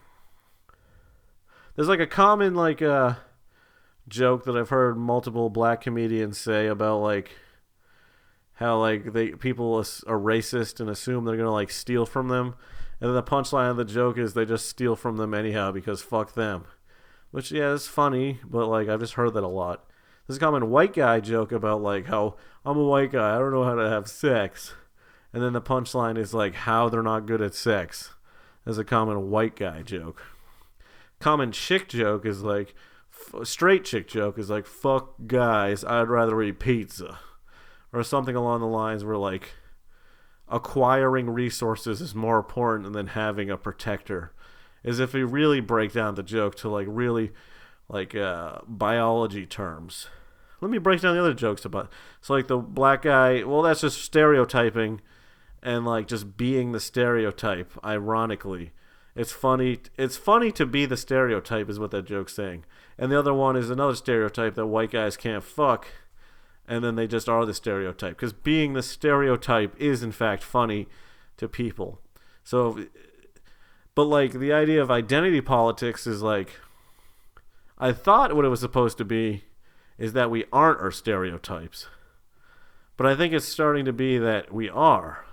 There's 1.75 1.87
like 1.87 1.99
a 1.99 2.05
common 2.05 2.53
like 2.53 2.83
uh, 2.83 3.15
joke 4.07 4.45
that 4.45 4.55
I've 4.55 4.69
heard 4.69 4.97
multiple 4.97 5.49
black 5.49 5.81
comedians 5.81 6.37
say 6.37 6.67
about 6.67 6.99
like 6.99 7.31
how 8.55 8.79
like 8.79 9.13
they 9.13 9.31
people 9.31 9.75
are 9.77 10.19
racist 10.19 10.79
and 10.79 10.89
assume 10.89 11.25
they're 11.25 11.37
gonna 11.37 11.51
like 11.51 11.71
steal 11.71 12.05
from 12.05 12.27
them, 12.27 12.55
and 12.99 13.09
then 13.09 13.15
the 13.15 13.23
punchline 13.23 13.71
of 13.71 13.77
the 13.77 13.85
joke 13.85 14.17
is 14.17 14.33
they 14.33 14.45
just 14.45 14.67
steal 14.69 14.95
from 14.95 15.17
them 15.17 15.33
anyhow 15.33 15.71
because 15.71 16.01
fuck 16.01 16.33
them. 16.33 16.65
Which 17.31 17.51
yeah, 17.51 17.71
is 17.73 17.87
funny, 17.87 18.39
but 18.43 18.67
like 18.67 18.87
I've 18.87 18.99
just 18.99 19.13
heard 19.13 19.33
that 19.33 19.43
a 19.43 19.47
lot. 19.47 19.85
A 20.29 20.37
common 20.37 20.69
white 20.69 20.93
guy 20.93 21.19
joke 21.19 21.51
about 21.51 21.81
like 21.81 22.05
how 22.05 22.35
I'm 22.65 22.77
a 22.77 22.83
white 22.83 23.11
guy, 23.11 23.35
I 23.35 23.39
don't 23.39 23.51
know 23.51 23.63
how 23.65 23.75
to 23.75 23.89
have 23.89 24.07
sex, 24.07 24.73
and 25.33 25.43
then 25.43 25.53
the 25.53 25.61
punchline 25.61 26.17
is 26.17 26.33
like 26.33 26.53
how 26.53 26.89
they're 26.89 27.03
not 27.03 27.25
good 27.25 27.41
at 27.41 27.55
sex. 27.55 28.13
as 28.65 28.77
a 28.77 28.83
common 28.85 29.29
white 29.29 29.55
guy 29.55 29.81
joke. 29.81 30.23
Common 31.19 31.51
chick 31.51 31.89
joke 31.89 32.25
is 32.25 32.41
like 32.41 32.73
f- 33.11 33.45
straight 33.47 33.83
chick 33.85 34.07
joke 34.07 34.37
is 34.37 34.49
like 34.49 34.65
fuck 34.65 35.15
guys, 35.27 35.83
I'd 35.83 36.09
rather 36.09 36.41
eat 36.41 36.59
pizza, 36.59 37.19
or 37.93 38.03
something 38.03 38.35
along 38.35 38.59
the 38.59 38.67
lines 38.67 39.05
where 39.05 39.17
like 39.17 39.51
acquiring 40.49 41.29
resources 41.29 42.01
is 42.01 42.13
more 42.13 42.39
important 42.39 42.91
than 42.91 43.07
having 43.07 43.49
a 43.49 43.57
protector 43.57 44.33
is 44.83 44.99
if 44.99 45.13
we 45.13 45.23
really 45.23 45.61
break 45.61 45.93
down 45.93 46.15
the 46.15 46.23
joke 46.23 46.55
to 46.55 46.67
like 46.67 46.87
really 46.89 47.31
like 47.87 48.15
uh, 48.15 48.57
biology 48.67 49.45
terms. 49.45 50.07
Let 50.59 50.71
me 50.71 50.77
break 50.77 51.01
down 51.01 51.15
the 51.15 51.21
other 51.21 51.33
jokes 51.33 51.65
about. 51.65 51.91
So 52.21 52.33
like 52.33 52.47
the 52.47 52.57
black 52.57 53.03
guy, 53.03 53.43
well 53.43 53.61
that's 53.61 53.81
just 53.81 54.01
stereotyping 54.01 55.01
and 55.61 55.85
like 55.85 56.07
just 56.07 56.35
being 56.35 56.71
the 56.71 56.79
stereotype 56.79 57.71
ironically. 57.85 58.71
It's 59.15 59.31
funny 59.31 59.79
it's 59.97 60.17
funny 60.17 60.51
to 60.53 60.65
be 60.65 60.85
the 60.85 60.97
stereotype 60.97 61.69
is 61.69 61.79
what 61.79 61.91
that 61.91 62.05
joke's 62.05 62.35
saying. 62.35 62.65
And 62.97 63.11
the 63.11 63.19
other 63.19 63.33
one 63.33 63.55
is 63.55 63.69
another 63.69 63.95
stereotype 63.95 64.55
that 64.55 64.67
white 64.67 64.91
guys 64.91 65.15
can't 65.15 65.43
fuck 65.43 65.87
and 66.67 66.83
then 66.83 66.95
they 66.95 67.07
just 67.07 67.27
are 67.27 67.45
the 67.45 67.53
stereotype 67.53 68.15
because 68.15 68.33
being 68.33 68.73
the 68.73 68.83
stereotype 68.83 69.75
is 69.79 70.03
in 70.03 70.11
fact 70.11 70.43
funny 70.43 70.87
to 71.37 71.47
people. 71.47 71.99
So 72.43 72.85
but 73.95 74.05
like 74.05 74.33
the 74.33 74.53
idea 74.53 74.81
of 74.81 74.89
identity 74.89 75.41
politics 75.41 76.07
is 76.07 76.21
like 76.21 76.59
I 77.77 77.91
thought 77.91 78.35
what 78.35 78.45
it 78.45 78.49
was 78.49 78.59
supposed 78.59 78.97
to 78.99 79.05
be 79.05 79.43
is 79.97 80.13
that 80.13 80.31
we 80.31 80.45
aren't 80.51 80.81
our 80.81 80.91
stereotypes. 80.91 81.87
But 82.95 83.07
I 83.07 83.15
think 83.15 83.33
it's 83.33 83.47
starting 83.47 83.85
to 83.85 83.93
be 83.93 84.17
that 84.17 84.53
we 84.53 84.69
are. 84.69 85.25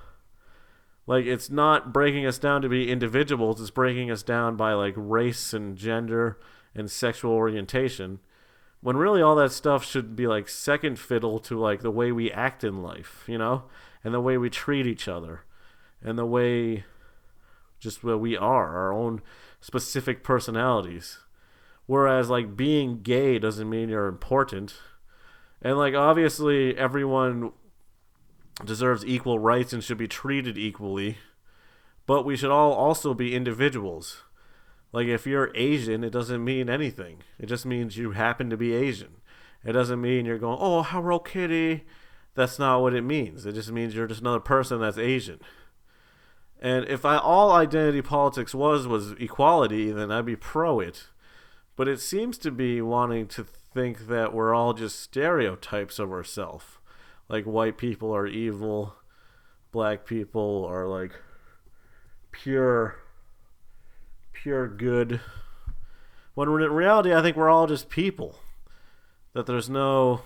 Like 1.06 1.26
it's 1.26 1.50
not 1.50 1.92
breaking 1.92 2.26
us 2.26 2.38
down 2.38 2.62
to 2.62 2.68
be 2.68 2.90
individuals, 2.90 3.60
it's 3.60 3.70
breaking 3.70 4.10
us 4.10 4.22
down 4.22 4.56
by 4.56 4.72
like 4.72 4.94
race 4.96 5.52
and 5.52 5.76
gender 5.76 6.38
and 6.74 6.90
sexual 6.90 7.32
orientation. 7.32 8.20
When 8.82 8.96
really 8.96 9.20
all 9.20 9.34
that 9.36 9.52
stuff 9.52 9.84
should 9.84 10.16
be 10.16 10.26
like 10.26 10.48
second 10.48 10.98
fiddle 10.98 11.38
to 11.40 11.58
like 11.58 11.80
the 11.80 11.90
way 11.90 12.12
we 12.12 12.30
act 12.30 12.64
in 12.64 12.82
life, 12.82 13.24
you 13.26 13.36
know? 13.36 13.64
And 14.02 14.14
the 14.14 14.20
way 14.20 14.38
we 14.38 14.48
treat 14.48 14.86
each 14.86 15.06
other. 15.06 15.42
And 16.02 16.18
the 16.18 16.24
way 16.24 16.84
just 17.78 18.04
where 18.04 18.16
we 18.16 18.36
are, 18.36 18.76
our 18.76 18.92
own 18.92 19.22
specific 19.60 20.22
personalities. 20.22 21.18
Whereas 21.86 22.30
like 22.30 22.56
being 22.56 23.02
gay 23.02 23.38
doesn't 23.38 23.68
mean 23.68 23.88
you're 23.88 24.06
important. 24.06 24.74
And 25.60 25.76
like 25.76 25.94
obviously 25.94 26.76
everyone 26.76 27.52
deserves 28.64 29.04
equal 29.04 29.38
rights 29.38 29.72
and 29.72 29.82
should 29.82 29.98
be 29.98 30.08
treated 30.08 30.56
equally. 30.56 31.18
But 32.06 32.24
we 32.24 32.36
should 32.36 32.50
all 32.50 32.72
also 32.72 33.14
be 33.14 33.34
individuals. 33.34 34.22
Like 34.92 35.06
if 35.06 35.26
you're 35.26 35.52
Asian, 35.54 36.02
it 36.02 36.10
doesn't 36.10 36.44
mean 36.44 36.68
anything. 36.68 37.22
It 37.38 37.46
just 37.46 37.64
means 37.64 37.96
you 37.96 38.12
happen 38.12 38.50
to 38.50 38.56
be 38.56 38.74
Asian. 38.74 39.16
It 39.64 39.72
doesn't 39.72 40.00
mean 40.00 40.26
you're 40.26 40.38
going, 40.38 40.58
"Oh, 40.60 40.82
Hello 40.82 41.18
Kitty." 41.18 41.84
That's 42.34 42.58
not 42.58 42.80
what 42.80 42.94
it 42.94 43.02
means. 43.02 43.44
It 43.44 43.52
just 43.52 43.70
means 43.72 43.94
you're 43.94 44.06
just 44.06 44.20
another 44.20 44.40
person 44.40 44.80
that's 44.80 44.98
Asian. 44.98 45.40
And 46.60 46.86
if 46.88 47.04
I, 47.04 47.16
all 47.16 47.52
identity 47.52 48.02
politics 48.02 48.54
was 48.54 48.86
was 48.86 49.12
equality, 49.12 49.90
then 49.90 50.10
I'd 50.12 50.26
be 50.26 50.36
pro 50.36 50.80
it. 50.80 51.08
But 51.74 51.88
it 51.88 52.00
seems 52.00 52.36
to 52.38 52.50
be 52.50 52.82
wanting 52.82 53.26
to 53.28 53.44
think 53.44 54.06
that 54.08 54.34
we're 54.34 54.54
all 54.54 54.74
just 54.74 55.00
stereotypes 55.00 55.98
of 55.98 56.12
ourselves. 56.12 56.64
Like 57.28 57.44
white 57.44 57.78
people 57.78 58.14
are 58.14 58.26
evil, 58.26 58.96
black 59.72 60.04
people 60.04 60.66
are 60.68 60.86
like 60.86 61.12
pure, 62.32 62.99
pure 64.42 64.68
good. 64.68 65.20
When 66.34 66.48
in 66.48 66.72
reality, 66.72 67.12
I 67.14 67.20
think 67.20 67.36
we're 67.36 67.50
all 67.50 67.66
just 67.66 67.90
people. 67.90 68.38
That 69.34 69.46
there's 69.46 69.68
no 69.68 70.22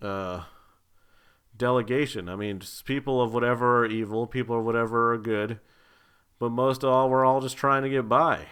uh, 0.00 0.44
delegation. 1.56 2.28
I 2.28 2.36
mean, 2.36 2.62
people 2.84 3.20
of 3.20 3.34
whatever 3.34 3.80
are 3.80 3.86
evil, 3.86 4.26
people 4.26 4.58
of 4.58 4.64
whatever 4.64 5.12
are 5.12 5.18
good, 5.18 5.58
but 6.38 6.50
most 6.50 6.82
of 6.82 6.90
all, 6.90 7.10
we're 7.10 7.24
all 7.24 7.40
just 7.40 7.56
trying 7.56 7.82
to 7.82 7.90
get 7.90 8.08
by. 8.08 8.46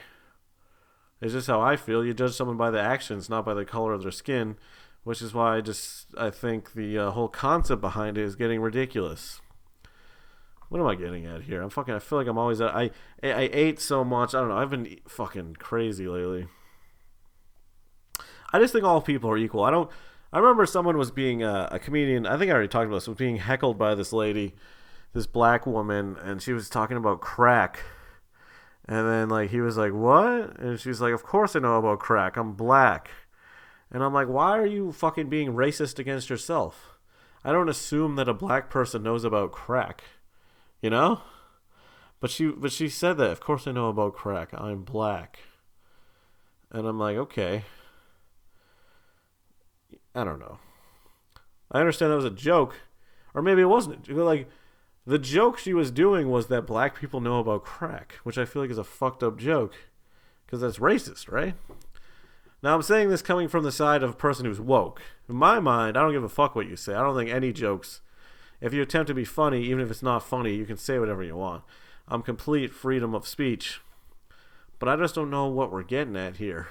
It's 1.20 1.32
just 1.32 1.46
how 1.46 1.60
I 1.60 1.76
feel. 1.76 2.04
You 2.04 2.12
judge 2.12 2.34
someone 2.34 2.56
by 2.56 2.70
the 2.70 2.80
actions, 2.80 3.30
not 3.30 3.44
by 3.44 3.54
the 3.54 3.64
color 3.64 3.92
of 3.92 4.02
their 4.02 4.10
skin, 4.10 4.56
which 5.04 5.22
is 5.22 5.32
why 5.32 5.56
I 5.56 5.60
just 5.60 6.06
I 6.18 6.30
think 6.30 6.74
the 6.74 6.98
uh, 6.98 7.10
whole 7.12 7.28
concept 7.28 7.80
behind 7.80 8.18
it 8.18 8.24
is 8.24 8.34
getting 8.34 8.60
ridiculous. 8.60 9.40
What 10.72 10.80
am 10.80 10.86
I 10.86 10.94
getting 10.94 11.26
at 11.26 11.42
here? 11.42 11.60
I'm 11.60 11.68
fucking. 11.68 11.92
I 11.92 11.98
feel 11.98 12.16
like 12.16 12.26
I'm 12.26 12.38
always. 12.38 12.62
At, 12.62 12.74
I 12.74 12.88
I 13.22 13.50
ate 13.52 13.78
so 13.78 14.02
much. 14.04 14.34
I 14.34 14.40
don't 14.40 14.48
know. 14.48 14.56
I've 14.56 14.70
been 14.70 14.96
fucking 15.06 15.56
crazy 15.58 16.08
lately. 16.08 16.46
I 18.54 18.58
just 18.58 18.72
think 18.72 18.82
all 18.82 19.02
people 19.02 19.28
are 19.28 19.36
equal. 19.36 19.64
I 19.64 19.70
don't. 19.70 19.90
I 20.32 20.38
remember 20.38 20.64
someone 20.64 20.96
was 20.96 21.10
being 21.10 21.42
uh, 21.42 21.68
a 21.70 21.78
comedian. 21.78 22.26
I 22.26 22.38
think 22.38 22.50
I 22.50 22.54
already 22.54 22.68
talked 22.68 22.86
about 22.86 22.96
this. 22.96 23.06
Was 23.06 23.18
being 23.18 23.36
heckled 23.36 23.76
by 23.76 23.94
this 23.94 24.14
lady, 24.14 24.54
this 25.12 25.26
black 25.26 25.66
woman, 25.66 26.16
and 26.22 26.40
she 26.40 26.54
was 26.54 26.70
talking 26.70 26.96
about 26.96 27.20
crack. 27.20 27.80
And 28.86 29.06
then 29.06 29.28
like 29.28 29.50
he 29.50 29.60
was 29.60 29.76
like, 29.76 29.92
"What?" 29.92 30.58
And 30.58 30.80
she's 30.80 31.02
like, 31.02 31.12
"Of 31.12 31.22
course 31.22 31.54
I 31.54 31.58
know 31.58 31.76
about 31.76 31.98
crack. 31.98 32.38
I'm 32.38 32.54
black." 32.54 33.10
And 33.90 34.02
I'm 34.02 34.14
like, 34.14 34.28
"Why 34.28 34.56
are 34.56 34.64
you 34.64 34.90
fucking 34.90 35.28
being 35.28 35.52
racist 35.52 35.98
against 35.98 36.30
yourself?" 36.30 36.96
I 37.44 37.52
don't 37.52 37.68
assume 37.68 38.16
that 38.16 38.26
a 38.26 38.32
black 38.32 38.70
person 38.70 39.02
knows 39.02 39.22
about 39.22 39.52
crack. 39.52 40.02
You 40.82 40.90
know? 40.90 41.22
But 42.20 42.30
she 42.30 42.48
but 42.48 42.70
she 42.70 42.88
said 42.88 43.16
that, 43.16 43.30
"Of 43.30 43.40
course 43.40 43.66
I 43.66 43.72
know 43.72 43.88
about 43.88 44.14
crack. 44.14 44.50
I'm 44.52 44.82
black." 44.82 45.38
And 46.70 46.86
I'm 46.86 46.98
like, 46.98 47.16
"Okay." 47.16 47.64
I 50.14 50.24
don't 50.24 50.38
know. 50.38 50.58
I 51.70 51.80
understand 51.80 52.12
that 52.12 52.16
was 52.16 52.24
a 52.24 52.30
joke, 52.30 52.76
or 53.32 53.40
maybe 53.40 53.62
it 53.62 53.66
wasn't. 53.66 54.06
Like, 54.08 54.48
the 55.06 55.18
joke 55.18 55.58
she 55.58 55.72
was 55.72 55.90
doing 55.90 56.30
was 56.30 56.48
that 56.48 56.66
black 56.66 56.98
people 57.00 57.20
know 57.20 57.40
about 57.40 57.64
crack, 57.64 58.16
which 58.22 58.36
I 58.36 58.44
feel 58.44 58.60
like 58.60 58.70
is 58.70 58.78
a 58.78 58.84
fucked 58.84 59.22
up 59.22 59.38
joke, 59.38 59.74
because 60.44 60.60
that's 60.60 60.78
racist, 60.78 61.30
right? 61.32 61.54
Now 62.62 62.74
I'm 62.74 62.82
saying 62.82 63.08
this 63.08 63.22
coming 63.22 63.48
from 63.48 63.64
the 63.64 63.72
side 63.72 64.02
of 64.02 64.10
a 64.10 64.14
person 64.14 64.44
who's 64.44 64.60
woke. 64.60 65.02
In 65.28 65.34
my 65.34 65.58
mind, 65.58 65.96
I 65.96 66.02
don't 66.02 66.12
give 66.12 66.22
a 66.22 66.28
fuck 66.28 66.54
what 66.54 66.68
you 66.68 66.76
say. 66.76 66.94
I 66.94 67.02
don't 67.02 67.16
think 67.16 67.30
any 67.30 67.52
jokes. 67.52 68.02
If 68.62 68.72
you 68.72 68.80
attempt 68.80 69.08
to 69.08 69.14
be 69.14 69.24
funny, 69.24 69.64
even 69.64 69.80
if 69.80 69.90
it's 69.90 70.04
not 70.04 70.22
funny, 70.22 70.54
you 70.54 70.64
can 70.64 70.76
say 70.76 70.98
whatever 70.98 71.22
you 71.22 71.36
want. 71.36 71.64
I'm 72.06 72.22
complete 72.22 72.72
freedom 72.72 73.12
of 73.12 73.26
speech. 73.26 73.80
But 74.78 74.88
I 74.88 74.96
just 74.96 75.16
don't 75.16 75.30
know 75.30 75.46
what 75.46 75.72
we're 75.72 75.82
getting 75.82 76.16
at 76.16 76.36
here. 76.36 76.68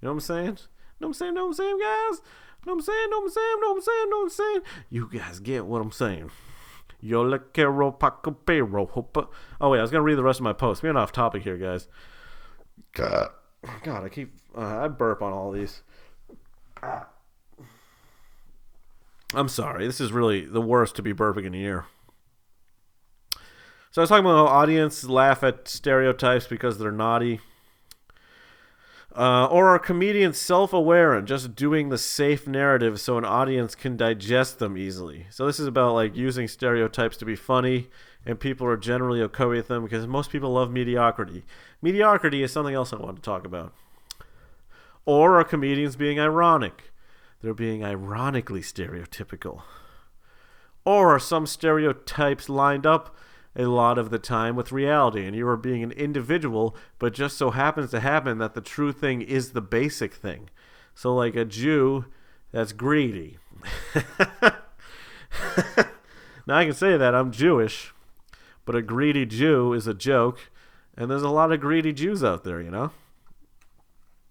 You 0.00 0.06
know 0.06 0.10
what 0.10 0.16
I'm 0.16 0.20
saying? 0.20 0.58
Know 1.00 1.06
what 1.06 1.08
I'm 1.08 1.14
saying? 1.14 1.34
Know 1.34 1.42
what 1.42 1.48
I'm 1.48 1.54
saying, 1.54 1.78
guys? 1.78 2.20
Know 2.66 2.74
what 2.74 2.80
I'm 2.80 2.82
saying? 2.82 3.10
Know 3.10 3.18
what 3.20 3.24
I'm 3.24 3.30
saying? 3.30 3.56
Know 3.60 3.68
what 3.68 3.74
I'm 3.76 3.82
saying? 3.82 4.10
Know 4.10 4.16
what 4.16 4.22
I'm 4.22 4.30
saying? 4.30 4.60
You 4.90 5.10
guys 5.12 5.40
get 5.40 5.66
what 5.66 5.80
I'm 5.80 5.92
saying. 5.92 6.30
Yo 7.00 7.22
le 7.22 7.38
quiero 7.38 7.92
paco 7.92 8.32
pero 8.32 8.86
hopa. 8.86 9.28
Oh 9.60 9.70
wait, 9.70 9.78
I 9.78 9.82
was 9.82 9.90
gonna 9.90 10.02
read 10.02 10.18
the 10.18 10.24
rest 10.24 10.40
of 10.40 10.44
my 10.44 10.52
post. 10.52 10.82
We're 10.82 10.96
off 10.96 11.12
topic 11.12 11.44
here, 11.44 11.56
guys. 11.56 11.86
God, 12.92 13.28
God, 13.84 14.04
I 14.04 14.08
keep 14.08 14.34
uh, 14.56 14.84
I 14.84 14.88
burp 14.88 15.22
on 15.22 15.32
all 15.32 15.52
these. 15.52 15.82
I'm 19.34 19.48
sorry. 19.48 19.86
This 19.86 20.00
is 20.00 20.12
really 20.12 20.44
the 20.46 20.60
worst 20.60 20.96
to 20.96 21.02
be 21.02 21.12
burping 21.12 21.44
in 21.44 21.54
a 21.54 21.58
year. 21.58 21.84
So 23.90 24.00
I 24.00 24.02
was 24.02 24.08
talking 24.08 24.24
about 24.24 24.48
how 24.48 24.54
audience 24.54 25.04
laugh 25.04 25.42
at 25.42 25.68
stereotypes 25.68 26.46
because 26.46 26.78
they're 26.78 26.92
naughty. 26.92 27.40
Uh, 29.16 29.46
or 29.46 29.68
are 29.68 29.78
comedians 29.78 30.38
self 30.38 30.72
aware 30.72 31.14
and 31.14 31.26
just 31.26 31.56
doing 31.56 31.88
the 31.88 31.98
safe 31.98 32.46
narrative 32.46 33.00
so 33.00 33.18
an 33.18 33.24
audience 33.24 33.74
can 33.74 33.96
digest 33.96 34.58
them 34.58 34.76
easily? 34.76 35.26
So, 35.30 35.46
this 35.46 35.58
is 35.58 35.66
about 35.66 35.94
like 35.94 36.14
using 36.14 36.46
stereotypes 36.46 37.16
to 37.16 37.24
be 37.24 37.34
funny, 37.34 37.88
and 38.24 38.38
people 38.38 38.66
are 38.66 38.76
generally 38.76 39.20
okay 39.22 39.46
with 39.46 39.68
them 39.68 39.82
because 39.82 40.06
most 40.06 40.30
people 40.30 40.52
love 40.52 40.70
mediocrity. 40.70 41.42
Mediocrity 41.82 42.42
is 42.42 42.52
something 42.52 42.74
else 42.74 42.92
I 42.92 42.96
want 42.96 43.16
to 43.16 43.22
talk 43.22 43.44
about. 43.44 43.72
Or 45.04 45.40
are 45.40 45.44
comedians 45.44 45.96
being 45.96 46.20
ironic? 46.20 46.92
They're 47.40 47.54
being 47.54 47.84
ironically 47.84 48.60
stereotypical. 48.60 49.62
Or 50.84 51.14
are 51.14 51.20
some 51.20 51.46
stereotypes 51.46 52.48
lined 52.48 52.86
up 52.86 53.14
a 53.54 53.66
lot 53.66 53.98
of 53.98 54.10
the 54.10 54.18
time 54.18 54.56
with 54.56 54.72
reality, 54.72 55.26
and 55.26 55.34
you 55.34 55.46
are 55.48 55.56
being 55.56 55.82
an 55.82 55.92
individual, 55.92 56.76
but 56.98 57.12
just 57.12 57.36
so 57.36 57.50
happens 57.50 57.90
to 57.90 58.00
happen 58.00 58.38
that 58.38 58.54
the 58.54 58.60
true 58.60 58.92
thing 58.92 59.20
is 59.20 59.52
the 59.52 59.60
basic 59.60 60.14
thing. 60.14 60.48
So, 60.94 61.14
like 61.14 61.36
a 61.36 61.44
Jew 61.44 62.06
that's 62.52 62.72
greedy. 62.72 63.38
now, 66.46 66.56
I 66.56 66.64
can 66.64 66.74
say 66.74 66.96
that 66.96 67.14
I'm 67.14 67.32
Jewish, 67.32 67.92
but 68.64 68.74
a 68.76 68.82
greedy 68.82 69.26
Jew 69.26 69.72
is 69.72 69.86
a 69.86 69.94
joke, 69.94 70.50
and 70.96 71.10
there's 71.10 71.22
a 71.22 71.28
lot 71.28 71.52
of 71.52 71.60
greedy 71.60 71.92
Jews 71.92 72.24
out 72.24 72.44
there, 72.44 72.60
you 72.60 72.70
know? 72.70 72.92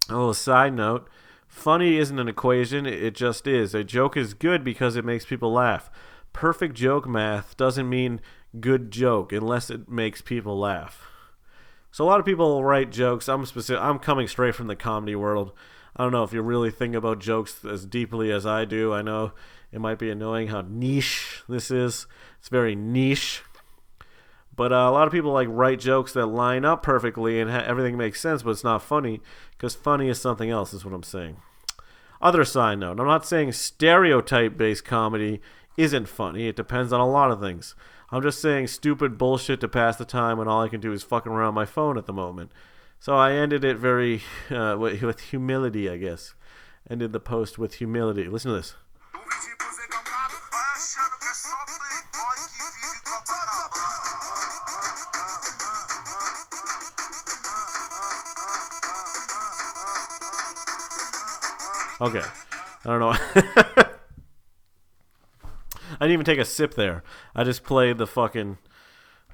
A 0.10 0.14
little 0.14 0.34
side 0.34 0.74
note 0.74 1.08
funny 1.48 1.98
isn't 1.98 2.20
an 2.20 2.28
equation, 2.28 2.86
it 2.86 3.16
just 3.16 3.48
is. 3.48 3.74
A 3.74 3.84
joke 3.84 4.16
is 4.18 4.34
good 4.34 4.64
because 4.64 4.96
it 4.96 5.06
makes 5.06 5.26
people 5.26 5.52
laugh. 5.52 5.90
Perfect 6.34 6.76
joke 6.76 7.08
math 7.08 7.58
doesn't 7.58 7.90
mean 7.90 8.22
good 8.60 8.92
joke 8.92 9.32
unless 9.32 9.70
it 9.70 9.90
makes 9.90 10.22
people 10.22 10.58
laugh. 10.58 11.08
So 11.92 12.04
a 12.04 12.08
lot 12.08 12.20
of 12.20 12.26
people 12.26 12.64
write 12.64 12.92
jokes. 12.92 13.28
I'm 13.28 13.46
specific. 13.46 13.82
I'm 13.82 14.00
coming 14.00 14.28
straight 14.28 14.56
from 14.56 14.68
the 14.68 14.76
comedy 14.76 15.16
world. 15.16 15.52
I 15.96 16.04
don't 16.04 16.12
know 16.12 16.24
if 16.24 16.32
you 16.32 16.44
really 16.44 16.70
think 16.70 16.94
about 16.94 17.20
jokes 17.20 17.66
as 17.66 17.86
deeply 17.86 18.32
as 18.32 18.46
I 18.46 18.66
do. 18.66 18.94
I 18.94 19.02
know 19.02 19.32
it 19.72 19.82
might 19.82 19.98
be 19.98 20.12
annoying 20.12 20.50
how 20.50 20.62
niche 20.62 21.44
this 21.50 21.72
is. 21.72 22.06
It's 22.40 22.50
very 22.50 22.76
niche. 22.76 23.42
But 24.58 24.74
uh, 24.74 24.76
a 24.76 24.92
lot 24.92 25.08
of 25.08 25.14
people 25.14 25.32
like 25.32 25.48
write 25.50 25.80
jokes 25.80 26.12
that 26.14 26.26
line 26.26 26.66
up 26.66 26.84
perfectly 26.84 27.40
and 27.40 27.50
ha- 27.50 27.64
everything 27.66 27.96
makes 27.96 28.20
sense, 28.20 28.44
but 28.44 28.50
it's 28.50 28.64
not 28.64 28.82
funny 28.82 29.22
because 29.52 29.76
funny 29.76 30.10
is 30.10 30.20
something 30.20 30.50
else. 30.50 30.74
Is 30.74 30.84
what 30.84 30.96
I'm 30.96 31.04
saying. 31.04 31.38
Other 32.22 32.44
side 32.44 32.80
note: 32.80 33.00
I'm 33.00 33.06
not 33.06 33.26
saying 33.26 33.54
stereotype-based 33.54 34.84
comedy 34.84 35.40
isn't 35.78 36.10
funny. 36.10 36.48
It 36.48 36.56
depends 36.56 36.92
on 36.92 37.00
a 37.00 37.08
lot 37.08 37.32
of 37.32 37.40
things. 37.40 37.76
I'm 38.10 38.24
just 38.24 38.42
saying 38.42 38.68
stupid 38.68 39.18
bullshit 39.18 39.62
to 39.62 39.68
pass 39.68 39.96
the 39.98 40.06
time 40.06 40.40
when 40.40 40.48
all 40.48 40.64
I 40.64 40.70
can 40.70 40.82
do 40.82 40.92
is 40.92 41.04
fucking 41.04 41.32
around 41.32 41.54
my 41.54 41.66
phone 41.66 41.98
at 41.98 42.08
the 42.08 42.14
moment. 42.14 42.52
So 43.00 43.16
I 43.16 43.34
ended 43.34 43.64
it 43.64 43.78
very 43.78 44.24
uh, 44.50 44.76
with, 44.80 45.04
with 45.04 45.20
humility, 45.20 45.88
I 45.88 45.98
guess. 45.98 46.34
Ended 46.90 47.14
the 47.14 47.20
post 47.20 47.60
with 47.60 47.76
humility. 47.76 48.28
Listen 48.28 48.52
to 48.52 48.58
this. 48.58 48.76
Okay. 62.00 62.22
I 62.22 62.90
don't 62.90 63.00
know. 63.00 63.16
I 66.00 66.06
didn't 66.06 66.14
even 66.14 66.26
take 66.26 66.40
a 66.40 66.46
sip 66.46 66.76
there. 66.76 67.04
I 67.36 67.44
just 67.44 67.64
played 67.64 67.98
the 67.98 68.06
fucking 68.06 68.58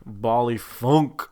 Baile 0.06 0.58
funk. 0.60 1.24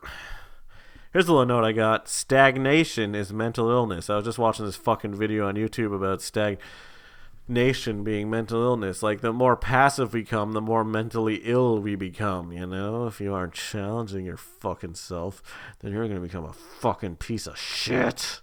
Here's 1.12 1.28
a 1.28 1.32
little 1.32 1.46
note 1.46 1.64
I 1.64 1.72
got. 1.72 2.08
Stagnation 2.08 3.14
is 3.14 3.32
mental 3.32 3.70
illness. 3.70 4.10
I 4.10 4.16
was 4.16 4.24
just 4.24 4.38
watching 4.38 4.66
this 4.66 4.76
fucking 4.76 5.14
video 5.14 5.46
on 5.46 5.54
YouTube 5.54 5.94
about 5.94 6.22
stagnation 6.22 8.04
being 8.04 8.30
mental 8.30 8.62
illness. 8.62 9.02
Like, 9.02 9.20
the 9.20 9.32
more 9.32 9.56
passive 9.56 10.12
we 10.12 10.20
become, 10.20 10.52
the 10.52 10.60
more 10.60 10.84
mentally 10.84 11.40
ill 11.44 11.80
we 11.80 11.96
become, 11.96 12.52
you 12.52 12.66
know? 12.66 13.06
If 13.06 13.20
you 13.20 13.32
aren't 13.34 13.54
challenging 13.54 14.24
your 14.24 14.38
fucking 14.38 14.94
self, 14.94 15.42
then 15.80 15.92
you're 15.92 16.08
going 16.08 16.20
to 16.20 16.26
become 16.26 16.44
a 16.44 16.52
fucking 16.52 17.16
piece 17.16 17.46
of 17.46 17.58
shit. 17.58 18.40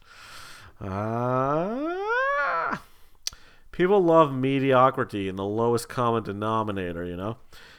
Ah. 0.82 2.09
People 3.79 4.03
love 4.03 4.33
mediocrity 4.33 5.29
and 5.29 5.39
the 5.39 5.45
lowest 5.45 5.87
common 5.87 6.21
denominator, 6.21 7.05
you 7.05 7.15
know? 7.15 7.37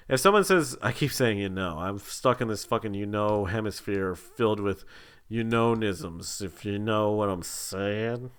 If 0.09 0.19
someone 0.21 0.45
says, 0.45 0.75
I 0.83 0.93
keep 0.93 1.13
saying 1.13 1.37
you 1.37 1.51
know, 1.51 1.77
I'm 1.79 1.99
stuck 1.99 2.41
in 2.41 2.49
this 2.49 2.65
fucking 2.65 2.95
you 2.95 3.05
know 3.05 3.45
hemisphere 3.45 4.15
filled 4.15 4.61
with 4.61 4.87
you 5.29 5.45
knownisms, 5.45 6.41
if 6.41 6.65
you 6.65 6.79
know 6.79 7.11
what 7.11 7.29
I'm 7.29 7.43
saying. 7.43 8.31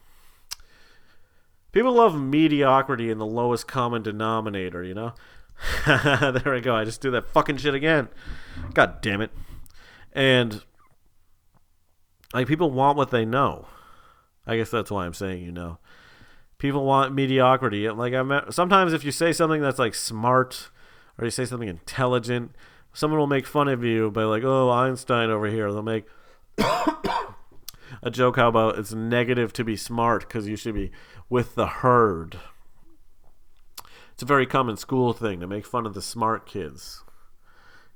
People 1.71 1.93
love 1.93 2.19
mediocrity 2.19 3.11
and 3.11 3.21
the 3.21 3.27
lowest 3.27 3.67
common 3.67 4.01
denominator, 4.01 4.83
you 4.83 4.95
know? 4.95 5.13
there 5.85 6.53
we 6.53 6.61
go. 6.61 6.75
I 6.75 6.83
just 6.83 6.99
do 6.99 7.11
that 7.11 7.27
fucking 7.27 7.57
shit 7.57 7.75
again. 7.75 8.09
God 8.73 9.01
damn 9.01 9.21
it. 9.21 9.29
And, 10.13 10.63
like, 12.33 12.47
people 12.47 12.71
want 12.71 12.97
what 12.97 13.11
they 13.11 13.23
know. 13.23 13.67
I 14.47 14.57
guess 14.57 14.71
that's 14.71 14.89
why 14.89 15.05
I'm 15.05 15.13
saying 15.13 15.43
you 15.43 15.51
know. 15.51 15.77
People 16.61 16.85
want 16.85 17.15
mediocrity. 17.15 17.89
Like 17.89 18.13
I 18.13 18.21
met, 18.21 18.53
sometimes 18.53 18.93
if 18.93 19.03
you 19.03 19.11
say 19.11 19.33
something 19.33 19.63
that's 19.63 19.79
like 19.79 19.95
smart 19.95 20.69
or 21.17 21.25
you 21.25 21.31
say 21.31 21.43
something 21.43 21.67
intelligent, 21.67 22.51
someone 22.93 23.19
will 23.19 23.25
make 23.25 23.47
fun 23.47 23.67
of 23.67 23.83
you 23.83 24.11
by 24.11 24.25
like, 24.25 24.43
"Oh, 24.43 24.69
Einstein 24.69 25.31
over 25.31 25.47
here." 25.47 25.71
They'll 25.71 25.81
make 25.81 26.05
a 26.59 28.11
joke 28.11 28.35
how 28.35 28.49
about 28.49 28.77
it's 28.77 28.93
negative 28.93 29.53
to 29.53 29.63
be 29.63 29.75
smart 29.75 30.27
because 30.27 30.47
you 30.47 30.55
should 30.55 30.75
be 30.75 30.91
with 31.31 31.55
the 31.55 31.65
herd. 31.65 32.39
It's 34.13 34.21
a 34.21 34.27
very 34.27 34.45
common 34.45 34.77
school 34.77 35.13
thing 35.13 35.39
to 35.39 35.47
make 35.47 35.65
fun 35.65 35.87
of 35.87 35.95
the 35.95 36.01
smart 36.03 36.45
kids 36.45 37.03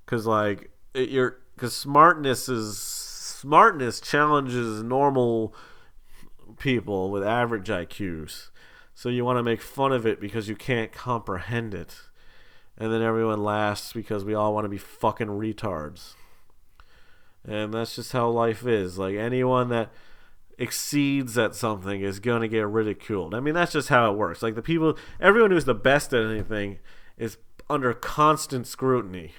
because 0.03 0.25
like 0.25 0.71
it, 0.95 1.09
you're 1.09 1.37
because 1.53 1.75
smartness 1.75 2.49
is 2.49 2.79
smartness 2.79 3.99
challenges 4.01 4.81
normal 4.81 5.53
people 6.57 7.11
with 7.11 7.23
average 7.23 7.67
IQs. 7.67 8.49
So 8.95 9.09
you 9.09 9.25
want 9.25 9.37
to 9.37 9.43
make 9.43 9.61
fun 9.61 9.91
of 9.91 10.05
it 10.07 10.21
because 10.21 10.47
you 10.47 10.55
can't 10.55 10.91
comprehend 10.91 11.73
it. 11.73 11.99
And 12.77 12.91
then 12.91 13.01
everyone 13.01 13.43
laughs 13.43 13.93
because 13.93 14.23
we 14.23 14.33
all 14.33 14.53
want 14.53 14.65
to 14.65 14.69
be 14.69 14.77
fucking 14.77 15.27
retards. 15.27 16.15
And 17.47 17.73
that's 17.73 17.97
just 17.97 18.13
how 18.13 18.29
life 18.29 18.65
is. 18.65 18.97
Like 18.97 19.15
anyone 19.15 19.69
that 19.69 19.91
exceeds 20.57 21.37
at 21.37 21.55
something 21.55 22.01
is 22.01 22.19
going 22.19 22.41
to 22.41 22.47
get 22.47 22.67
ridiculed. 22.67 23.35
I 23.35 23.41
mean, 23.41 23.53
that's 23.53 23.73
just 23.73 23.89
how 23.89 24.11
it 24.11 24.17
works. 24.17 24.41
Like 24.41 24.55
the 24.55 24.61
people, 24.61 24.97
everyone 25.19 25.51
who's 25.51 25.65
the 25.65 25.75
best 25.75 26.13
at 26.13 26.25
anything 26.25 26.79
is 27.17 27.37
under 27.69 27.93
constant 27.93 28.65
scrutiny 28.65 29.33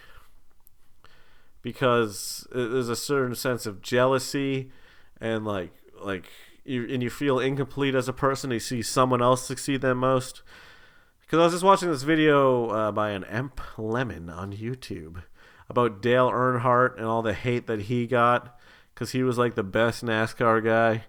because 1.62 2.46
there's 2.52 2.88
a 2.88 2.96
certain 2.96 3.34
sense 3.34 3.66
of 3.66 3.82
jealousy 3.82 4.70
and 5.20 5.44
like 5.44 5.72
like 6.00 6.26
you 6.66 6.86
and 6.88 7.02
you 7.02 7.10
feel 7.10 7.38
incomplete 7.38 7.94
as 7.94 8.08
a 8.08 8.12
person. 8.12 8.50
You 8.50 8.60
see 8.60 8.82
someone 8.82 9.22
else 9.22 9.46
succeed 9.46 9.80
than 9.80 9.98
most. 9.98 10.42
Because 11.20 11.40
I 11.40 11.44
was 11.44 11.52
just 11.54 11.64
watching 11.64 11.90
this 11.90 12.04
video 12.04 12.68
uh, 12.68 12.92
by 12.92 13.10
an 13.10 13.24
Emp 13.24 13.60
Lemon 13.76 14.30
on 14.30 14.52
YouTube 14.52 15.24
about 15.68 16.00
Dale 16.00 16.30
Earnhardt 16.30 16.96
and 16.96 17.06
all 17.06 17.22
the 17.22 17.34
hate 17.34 17.66
that 17.66 17.82
he 17.82 18.06
got 18.06 18.56
because 18.94 19.10
he 19.10 19.22
was 19.22 19.36
like 19.36 19.56
the 19.56 19.64
best 19.64 20.04
NASCAR 20.04 20.64
guy. 20.64 21.04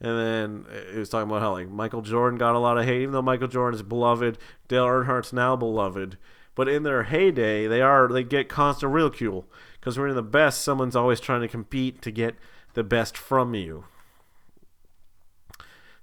And 0.00 0.18
then 0.18 0.66
he 0.92 0.98
was 0.98 1.08
talking 1.08 1.30
about 1.30 1.40
how 1.40 1.52
like 1.52 1.70
Michael 1.70 2.02
Jordan 2.02 2.38
got 2.38 2.54
a 2.54 2.58
lot 2.58 2.76
of 2.76 2.84
hate, 2.84 3.00
even 3.00 3.12
though 3.12 3.22
Michael 3.22 3.48
Jordan 3.48 3.76
is 3.78 3.82
beloved. 3.82 4.36
Dale 4.68 4.86
Earnhardt's 4.86 5.32
now 5.32 5.56
beloved, 5.56 6.18
but 6.54 6.68
in 6.68 6.82
their 6.82 7.04
heyday, 7.04 7.66
they 7.66 7.80
are 7.80 8.08
they 8.08 8.22
get 8.22 8.48
constant 8.48 8.92
ridicule 8.92 9.46
because 9.80 9.98
when 9.98 10.08
you're 10.08 10.14
the 10.14 10.22
best, 10.22 10.60
someone's 10.60 10.96
always 10.96 11.20
trying 11.20 11.40
to 11.40 11.48
compete 11.48 12.02
to 12.02 12.10
get 12.10 12.34
the 12.74 12.84
best 12.84 13.16
from 13.16 13.54
you. 13.54 13.84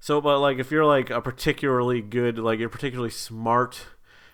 So, 0.02 0.20
but 0.20 0.40
like 0.40 0.58
if 0.58 0.72
you're 0.72 0.84
like 0.84 1.12
a 1.12 1.22
particularly 1.22 2.02
good, 2.02 2.40
like 2.40 2.58
you're 2.58 2.70
particularly 2.70 3.12
smart, 3.12 3.86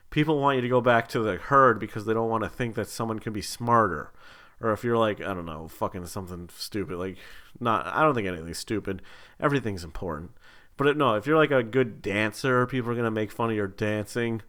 people 0.10 0.40
want 0.40 0.56
you 0.56 0.62
to 0.62 0.70
go 0.70 0.80
back 0.80 1.10
to 1.10 1.20
the 1.20 1.36
herd 1.36 1.78
because 1.78 2.06
they 2.06 2.14
don't 2.14 2.30
want 2.30 2.46
to 2.46 2.50
think 2.50 2.76
that 2.76 2.88
someone 2.88 3.20
can 3.20 3.34
be 3.34 3.42
smarter. 3.42 4.14
Or 4.62 4.72
if 4.72 4.86
you're 4.86 4.98
like, 4.98 5.20
I 5.20 5.34
don't 5.34 5.46
know, 5.46 5.68
fucking 5.68 6.06
something 6.06 6.50
stupid, 6.56 6.98
like 6.98 7.18
not, 7.60 7.86
I 7.86 8.02
don't 8.02 8.16
think 8.16 8.30
anything's 8.30 8.58
stupid. 8.58 9.02
Everything's 9.42 9.84
important. 9.84 10.32
But 10.78 10.96
no, 10.96 11.16
if 11.16 11.28
you're 11.28 11.36
like 11.36 11.52
a 11.52 11.64
good 11.64 12.02
dancer, 12.02 12.66
people 12.66 12.90
are 12.90 12.96
gonna 12.96 13.12
make 13.12 13.30
fun 13.30 13.50
of 13.50 13.56
your 13.58 13.68
dancing. 13.68 14.44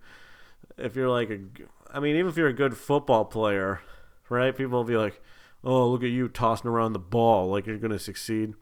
If 0.76 0.94
you're 0.94 1.11
like 1.11 1.31
a, 1.31 1.40
I 1.92 1.98
mean, 1.98 2.14
even 2.14 2.28
if 2.31 2.37
you're 2.37 2.46
a 2.46 2.52
good 2.52 2.76
football 2.76 3.24
player, 3.24 3.81
right? 4.28 4.57
People 4.57 4.78
will 4.78 4.85
be 4.85 4.96
like, 4.96 5.20
"Oh, 5.64 5.88
look 5.90 6.04
at 6.04 6.11
you 6.11 6.28
tossing 6.28 6.70
around 6.70 6.92
the 6.92 7.00
ball 7.00 7.48
like 7.48 7.66
you're 7.66 7.78
gonna 7.78 7.98
succeed," 7.98 8.54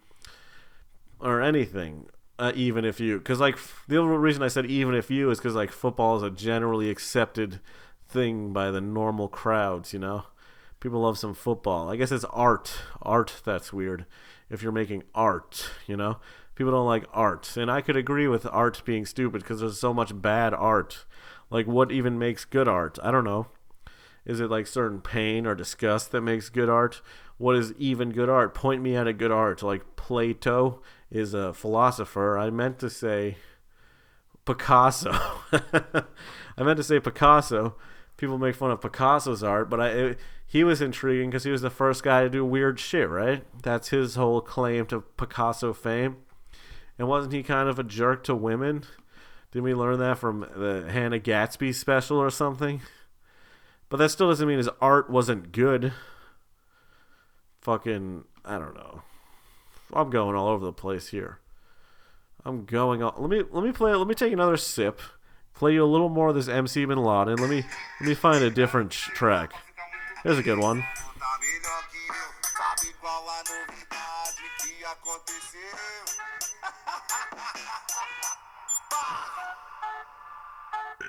or 1.21 1.43
anything 1.43 2.07
uh, 2.39 2.53
even 2.55 2.85
if 2.85 3.01
you 3.01 3.19
because 3.19 3.41
like 3.41 3.59
the 3.89 3.97
only 3.97 4.17
reason 4.17 4.43
i 4.43 4.49
said 4.49 4.67
even 4.67 4.95
if 4.95 5.11
you 5.11 5.31
is 5.31 5.39
because 5.39 5.55
like 5.55 5.73
football 5.73 6.17
is 6.17 6.23
a 6.23 6.31
generally 6.31 6.91
accepted 6.91 7.61
thing 8.09 8.53
by 8.53 8.71
the 8.71 8.81
normal 8.81 9.29
crowds 9.29 9.93
you 9.93 9.99
know? 9.99 10.25
People 10.79 11.01
love 11.01 11.19
some 11.19 11.35
football. 11.35 11.89
I 11.89 11.97
guess 11.97 12.13
it's 12.13 12.25
art. 12.27 12.81
Art 13.01 13.41
that's 13.45 13.73
weird. 13.73 14.05
If 14.51 14.63
you're 14.63 14.73
making 14.73 15.05
art 15.15 15.71
you 15.87 15.97
know? 15.97 16.19
People 16.55 16.73
don't 16.73 16.87
like 16.87 17.05
art. 17.13 17.57
And 17.57 17.71
i 17.71 17.81
could 17.81 17.97
agree 17.97 18.29
with 18.29 18.47
art 18.47 18.83
being 18.85 19.05
stupid 19.05 19.43
because 19.43 19.61
there's 19.61 19.79
so 19.79 19.93
much 19.93 20.21
bad 20.21 20.55
art. 20.55 21.05
Like 21.51 21.67
what 21.67 21.93
even 21.93 22.19
makes 22.19 22.45
good 22.45 22.69
art? 22.69 22.99
I 23.03 23.11
don't 23.11 23.25
know. 23.25 23.47
Is 24.25 24.41
it 24.41 24.51
like 24.51 24.67
certain 24.67 25.01
pain 25.01 25.47
or 25.47 25.55
disgust 25.55 26.11
that 26.13 26.21
makes 26.21 26.49
good 26.49 26.69
art? 26.69 27.01
What 27.39 27.57
is 27.57 27.73
even 27.79 28.11
good 28.11 28.29
art? 28.29 28.55
Point 28.55 28.83
me 28.83 28.97
at 28.97 29.07
a 29.07 29.13
good 29.13 29.31
art 29.31 29.63
like 29.63 29.97
plato 29.97 30.83
is 31.11 31.35
a 31.35 31.53
philosopher. 31.53 32.39
I 32.39 32.51
meant 32.51 32.79
to 32.81 32.91
say 32.91 33.37
Picasso. 34.45 35.13
I 35.53 36.63
meant 36.63 36.77
to 36.79 36.83
say 36.83 37.01
Picasso. 37.01 37.77
People 38.17 38.39
make 38.39 38.55
fun 38.55 38.71
of 38.71 38.81
Picasso's 38.81 39.43
art, 39.43 39.69
but 39.69 39.81
I 39.81 39.89
it, 39.89 40.19
he 40.47 40.65
was 40.65 40.81
intriguing 40.81 41.31
because 41.31 41.45
he 41.45 41.51
was 41.51 41.63
the 41.63 41.71
first 41.71 42.03
guy 42.03 42.23
to 42.23 42.31
do 42.31 42.45
weird 42.45 42.79
shit, 42.79 43.09
right? 43.11 43.45
That's 43.63 43.89
his 43.89 44.15
whole 44.15 44.41
claim 44.41 44.87
to 44.87 45.01
Picasso 45.01 45.73
fame. 45.73 46.19
And 46.99 47.09
wasn't 47.09 47.35
he 47.35 47.43
kind 47.43 47.69
of 47.69 47.79
a 47.79 47.85
jerk 47.85 48.25
to 48.25 48.35
women? 48.35 48.85
Didn't 49.51 49.65
we 49.65 49.75
learn 49.75 49.99
that 49.99 50.19
from 50.19 50.41
the 50.41 50.91
Hannah 50.91 51.19
Gadsby 51.19 51.73
special 51.73 52.19
or 52.19 52.31
something? 52.31 52.81
But 53.89 53.99
that 53.99 54.11
still 54.11 54.29
doesn't 54.29 54.47
mean 54.47 54.59
his 54.59 54.71
art 54.81 55.11
wasn't 55.11 55.53
good. 55.53 55.93
Fucking, 57.61 58.25
I 58.45 58.59
don't 58.59 58.75
know. 58.75 59.03
I'm 59.93 60.11
going 60.11 60.37
all 60.37 60.49
over 60.49 60.65
the 60.65 60.73
place 60.73 61.09
here. 61.09 61.39
I'm 62.45 62.65
going 62.65 63.03
on. 63.03 63.15
Let 63.19 63.31
me 63.31 63.43
let 63.51 63.65
me 63.65 63.73
play. 63.73 63.95
Let 63.95 64.07
me 64.07 64.15
take 64.15 64.33
another 64.33 64.57
sip. 64.57 65.01
Play 65.55 65.75
you 65.75 65.85
a 65.85 65.87
little 65.87 66.09
more 66.09 66.29
of 66.29 66.35
this 66.35 66.49
MC 66.49 66.85
Bin 66.85 66.99
Laden. 66.99 67.37
Let 67.37 67.51
me 67.51 67.65
let 68.01 68.09
me 68.09 68.15
find 68.15 68.45
a 68.45 68.51
different 68.51 68.91
track. 68.91 69.53
Here's 70.23 70.39
a 70.39 70.43
good 70.43 70.59
one. 70.59 70.85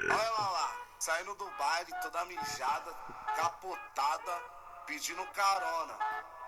Olha 0.09 0.49
lá, 0.49 0.71
saindo 0.99 1.35
do 1.35 1.45
baile, 1.57 1.91
toda 2.01 2.25
mijada, 2.25 2.93
capotada, 3.35 4.41
pedindo 4.85 5.25
carona. 5.33 5.95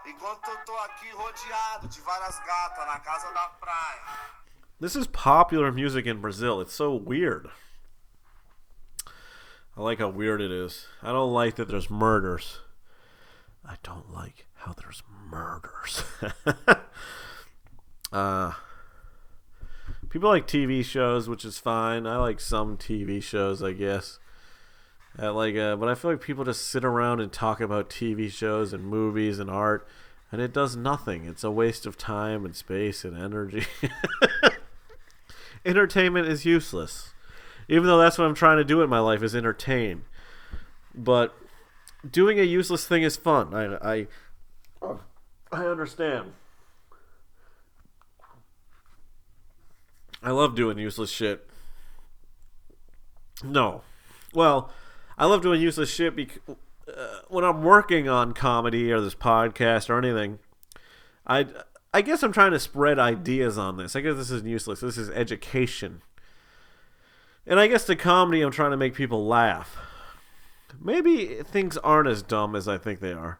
Enquanto 0.06 0.50
eu 0.50 0.58
tô 0.66 0.76
aqui 0.78 1.10
rodeado 1.12 1.88
de 1.88 2.02
várias 2.02 2.40
gatas 2.40 2.86
na 2.86 3.00
casa 3.00 3.32
da 3.34 3.50
praia. 3.60 4.30
This 4.80 4.96
is 4.96 5.08
popular 5.08 5.72
music 5.72 6.08
in 6.08 6.22
Brazil. 6.22 6.62
It's 6.62 6.74
so 6.74 6.96
weird. 6.96 7.50
I 9.76 9.82
like 9.82 10.00
how 10.00 10.10
weird 10.10 10.42
it 10.42 10.52
is. 10.52 10.88
I 11.02 11.12
don't 11.12 11.34
like 11.34 11.56
that 11.56 11.68
there's 11.68 11.90
murders. 11.90 12.60
I 13.66 13.76
don't 13.84 14.12
like 14.12 14.46
how 14.56 14.74
there's 14.74 15.04
murders. 15.30 16.04
uh 18.12 18.54
people 20.10 20.30
like 20.30 20.48
TV 20.48 20.84
shows, 20.84 21.30
which 21.30 21.46
is 21.46 21.60
fine. 21.60 22.08
I 22.08 22.18
like 22.18 22.40
some 22.40 22.78
TV 22.78 23.22
shows, 23.22 23.62
I 23.62 23.74
guess. 23.74 24.20
Like, 25.18 25.56
uh, 25.56 25.76
but 25.76 25.90
I 25.90 25.96
feel 25.96 26.12
like 26.12 26.22
people 26.22 26.46
just 26.46 26.68
sit 26.68 26.86
around 26.86 27.20
and 27.20 27.32
talk 27.32 27.60
about 27.60 27.90
TV 27.90 28.32
shows 28.32 28.74
and 28.74 28.86
movies 28.86 29.40
and 29.40 29.50
art, 29.50 29.88
and 30.32 30.42
it 30.42 30.54
does 30.54 30.76
nothing. 30.76 31.26
It's 31.26 31.44
a 31.44 31.52
waste 31.52 31.86
of 31.86 31.98
time 31.98 32.46
and 32.46 32.56
space 32.56 33.04
and 33.04 33.18
energy. 33.18 33.66
Entertainment 35.66 36.28
is 36.28 36.46
useless, 36.46 37.14
even 37.68 37.86
though 37.86 37.98
that's 37.98 38.18
what 38.18 38.26
I'm 38.26 38.36
trying 38.36 38.58
to 38.58 38.64
do 38.64 38.82
in 38.82 38.90
my 38.90 39.00
life 39.00 39.22
is 39.22 39.36
entertain. 39.36 40.06
But 40.96 41.36
doing 42.10 42.40
a 42.40 42.44
useless 42.44 42.88
thing 42.88 43.04
is 43.04 43.18
fun. 43.18 43.54
I, 43.54 44.08
I, 44.82 44.98
I 45.52 45.66
understand. 45.66 46.32
I 50.24 50.32
love 50.32 50.56
doing 50.56 50.78
useless 50.78 51.10
shit. 51.10 51.50
No, 53.44 53.82
well 54.34 54.72
I 55.20 55.26
love 55.26 55.42
doing 55.42 55.62
useless 55.62 55.94
shit 55.94 56.16
because 56.16 56.40
uh, 56.88 57.20
when 57.28 57.44
I'm 57.44 57.62
working 57.62 58.08
on 58.08 58.32
comedy 58.32 58.90
or 58.90 59.02
this 59.02 59.16
podcast 59.16 59.90
or 59.90 59.98
anything, 59.98 60.40
I 61.28 61.46
I 61.94 62.02
guess 62.02 62.24
I'm 62.24 62.32
trying 62.32 62.52
to 62.52 62.60
spread 62.60 62.98
ideas 63.00 63.58
on 63.58 63.76
this. 63.76 63.98
I 63.98 64.02
guess 64.02 64.16
this 64.16 64.32
is 64.32 64.44
useless. 64.44 64.80
This 64.80 64.98
is 64.98 65.10
education. 65.10 66.02
And 67.46 67.60
I 67.60 67.68
guess 67.68 67.84
the 67.84 67.98
comedy 67.98 68.42
I'm 68.42 68.52
trying 68.52 68.72
to 68.72 68.78
make 68.78 68.94
people 68.96 69.26
laugh. 69.26 69.78
Maybe 70.80 71.26
things 71.44 71.78
aren't 71.78 72.08
as 72.08 72.22
dumb 72.22 72.56
as 72.56 72.68
I 72.68 72.78
think 72.78 73.02
they 73.02 73.12
are. 73.12 73.40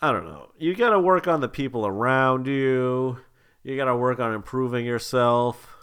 I 0.00 0.10
don't 0.10 0.24
know. 0.24 0.50
You 0.58 0.74
got 0.74 0.90
to 0.90 0.98
work 0.98 1.28
on 1.28 1.42
the 1.42 1.48
people 1.48 1.86
around 1.86 2.46
you. 2.48 3.18
You 3.62 3.76
got 3.76 3.84
to 3.84 3.96
work 3.96 4.18
on 4.18 4.34
improving 4.34 4.84
yourself. 4.84 5.76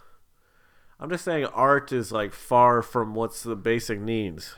I'm 0.98 1.08
just 1.08 1.24
saying 1.24 1.46
art 1.46 1.90
is 1.92 2.12
like 2.12 2.34
far 2.34 2.82
from 2.82 3.14
what's 3.14 3.42
the 3.42 3.56
basic 3.56 3.98
needs. 3.98 4.56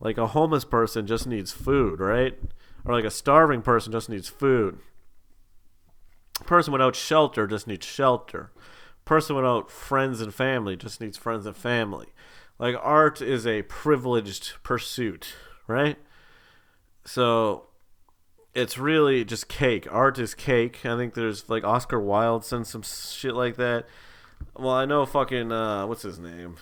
Like 0.00 0.18
a 0.18 0.28
homeless 0.28 0.64
person 0.64 1.06
just 1.06 1.26
needs 1.26 1.52
food, 1.52 2.00
right? 2.00 2.38
Or 2.84 2.94
like 2.94 3.04
a 3.04 3.10
starving 3.10 3.62
person 3.62 3.92
just 3.92 4.08
needs 4.08 4.28
food. 4.28 4.78
A 6.40 6.44
person 6.44 6.72
without 6.72 6.96
shelter 6.96 7.46
just 7.46 7.66
needs 7.66 7.86
shelter. 7.86 8.50
A 9.00 9.04
person 9.04 9.36
without 9.36 9.70
friends 9.70 10.20
and 10.20 10.34
family 10.34 10.76
just 10.76 11.00
needs 11.00 11.16
friends 11.16 11.46
and 11.46 11.56
family. 11.56 12.08
Like 12.58 12.76
art 12.80 13.20
is 13.22 13.46
a 13.46 13.62
privileged 13.62 14.54
pursuit, 14.62 15.34
right? 15.66 15.96
So 17.04 17.66
it's 18.54 18.78
really 18.78 19.24
just 19.24 19.48
cake. 19.48 19.86
Art 19.90 20.18
is 20.18 20.34
cake. 20.34 20.84
I 20.84 20.96
think 20.96 21.14
there's 21.14 21.48
like 21.48 21.64
Oscar 21.64 22.00
Wilde 22.00 22.44
said 22.44 22.66
some 22.66 22.82
shit 22.82 23.34
like 23.34 23.56
that. 23.56 23.86
Well, 24.56 24.74
I 24.74 24.84
know 24.84 25.04
fucking 25.06 25.50
uh, 25.50 25.86
what's 25.86 26.02
his 26.02 26.18
name? 26.18 26.56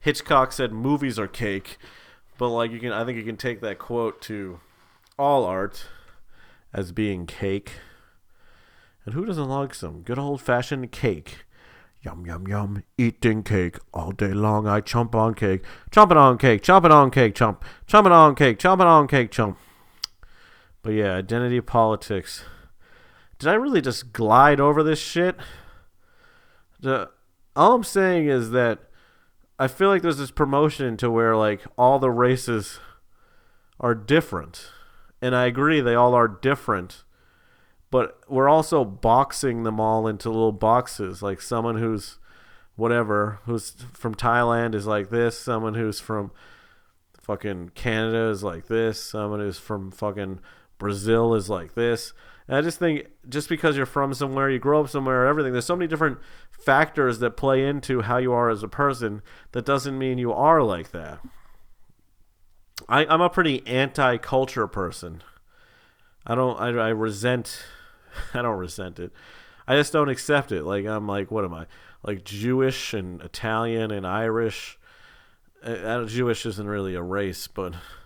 Hitchcock 0.00 0.52
said 0.52 0.72
movies 0.72 1.18
are 1.18 1.26
cake. 1.26 1.78
But 2.38 2.48
like 2.48 2.70
you 2.70 2.80
can, 2.80 2.92
I 2.92 3.04
think 3.04 3.16
you 3.16 3.24
can 3.24 3.36
take 3.36 3.60
that 3.60 3.78
quote 3.78 4.20
to 4.22 4.60
all 5.18 5.44
art 5.44 5.86
as 6.72 6.92
being 6.92 7.26
cake. 7.26 7.72
And 9.04 9.14
who 9.14 9.24
doesn't 9.24 9.48
like 9.48 9.74
some 9.74 10.02
good 10.02 10.18
old 10.18 10.40
fashioned 10.40 10.90
cake? 10.90 11.44
Yum 12.02 12.26
yum 12.26 12.46
yum, 12.46 12.82
eating 12.98 13.42
cake 13.42 13.78
all 13.92 14.12
day 14.12 14.34
long. 14.34 14.66
I 14.66 14.80
chomp 14.80 15.14
on 15.14 15.34
cake, 15.34 15.62
chomping 15.90 16.16
on 16.16 16.36
cake, 16.36 16.62
chomping 16.62 16.90
on 16.90 17.10
cake, 17.10 17.34
chomp, 17.34 17.62
chomping 17.86 18.10
on 18.10 18.34
cake, 18.34 18.58
chomping 18.58 18.86
on 18.86 19.08
cake, 19.08 19.30
chomp. 19.30 19.56
But 20.82 20.90
yeah, 20.90 21.14
identity 21.14 21.60
politics 21.60 22.44
did 23.38 23.48
I 23.48 23.54
really 23.54 23.80
just 23.80 24.12
glide 24.12 24.60
over 24.60 24.82
this 24.82 24.98
shit? 24.98 25.36
The, 26.80 27.10
all 27.56 27.74
I'm 27.74 27.84
saying 27.84 28.26
is 28.26 28.50
that 28.50 28.80
I 29.58 29.68
feel 29.68 29.88
like 29.88 30.02
there's 30.02 30.18
this 30.18 30.30
promotion 30.30 30.96
to 30.98 31.10
where 31.10 31.36
like 31.36 31.60
all 31.78 31.98
the 31.98 32.10
races 32.10 32.80
are 33.78 33.94
different. 33.94 34.70
And 35.22 35.34
I 35.34 35.46
agree 35.46 35.80
they 35.80 35.94
all 35.94 36.14
are 36.14 36.28
different. 36.28 37.04
But 37.90 38.18
we're 38.28 38.48
also 38.48 38.84
boxing 38.84 39.62
them 39.62 39.78
all 39.78 40.08
into 40.08 40.28
little 40.28 40.52
boxes. 40.52 41.22
Like 41.22 41.40
someone 41.40 41.76
who's 41.76 42.18
whatever, 42.76 43.38
who's 43.44 43.70
from 43.92 44.14
Thailand 44.14 44.74
is 44.74 44.86
like 44.86 45.10
this, 45.10 45.38
someone 45.38 45.74
who's 45.74 46.00
from 46.00 46.32
fucking 47.22 47.70
Canada 47.70 48.28
is 48.28 48.42
like 48.42 48.66
this, 48.66 49.00
someone 49.00 49.40
who's 49.40 49.58
from 49.58 49.90
fucking 49.90 50.40
Brazil 50.78 51.34
is 51.34 51.48
like 51.48 51.74
this. 51.74 52.12
And 52.46 52.56
I 52.56 52.60
just 52.60 52.78
think 52.78 53.06
just 53.28 53.48
because 53.48 53.76
you're 53.76 53.86
from 53.86 54.12
somewhere, 54.12 54.50
you 54.50 54.58
grow 54.58 54.82
up 54.82 54.90
somewhere, 54.90 55.26
everything, 55.26 55.52
there's 55.52 55.64
so 55.64 55.76
many 55.76 55.88
different 55.88 56.18
factors 56.50 57.18
that 57.20 57.36
play 57.36 57.66
into 57.66 58.02
how 58.02 58.18
you 58.18 58.32
are 58.32 58.50
as 58.50 58.62
a 58.62 58.68
person 58.68 59.22
that 59.52 59.64
doesn't 59.64 59.98
mean 59.98 60.18
you 60.18 60.32
are 60.32 60.62
like 60.62 60.90
that. 60.90 61.20
I, 62.88 63.06
I'm 63.06 63.20
a 63.20 63.30
pretty 63.30 63.66
anti 63.66 64.18
culture 64.18 64.66
person. 64.66 65.22
I 66.26 66.34
don't, 66.34 66.60
I, 66.60 66.68
I 66.68 66.88
resent, 66.88 67.64
I 68.34 68.42
don't 68.42 68.58
resent 68.58 68.98
it. 68.98 69.12
I 69.66 69.76
just 69.76 69.92
don't 69.92 70.10
accept 70.10 70.52
it. 70.52 70.64
Like, 70.64 70.84
I'm 70.84 71.06
like, 71.06 71.30
what 71.30 71.44
am 71.44 71.54
I? 71.54 71.66
Like 72.02 72.24
Jewish 72.24 72.92
and 72.92 73.22
Italian 73.22 73.90
and 73.90 74.06
Irish. 74.06 74.78
Jewish 75.64 76.44
isn't 76.44 76.66
really 76.68 76.94
a 76.94 77.02
race, 77.02 77.46
but 77.46 77.74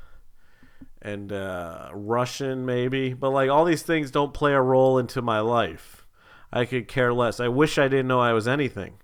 and 1.00 1.32
uh, 1.32 1.90
Russian 1.92 2.66
maybe, 2.66 3.14
but 3.14 3.30
like 3.30 3.50
all 3.50 3.64
these 3.64 3.82
things 3.82 4.10
don't 4.10 4.34
play 4.34 4.52
a 4.52 4.60
role 4.60 4.98
into 4.98 5.22
my 5.22 5.40
life. 5.40 6.06
I 6.52 6.64
could 6.64 6.88
care 6.88 7.12
less. 7.12 7.40
I 7.40 7.48
wish 7.48 7.78
I 7.78 7.88
didn't 7.88 8.08
know 8.08 8.20
I 8.20 8.32
was 8.32 8.48
anything. 8.48 8.94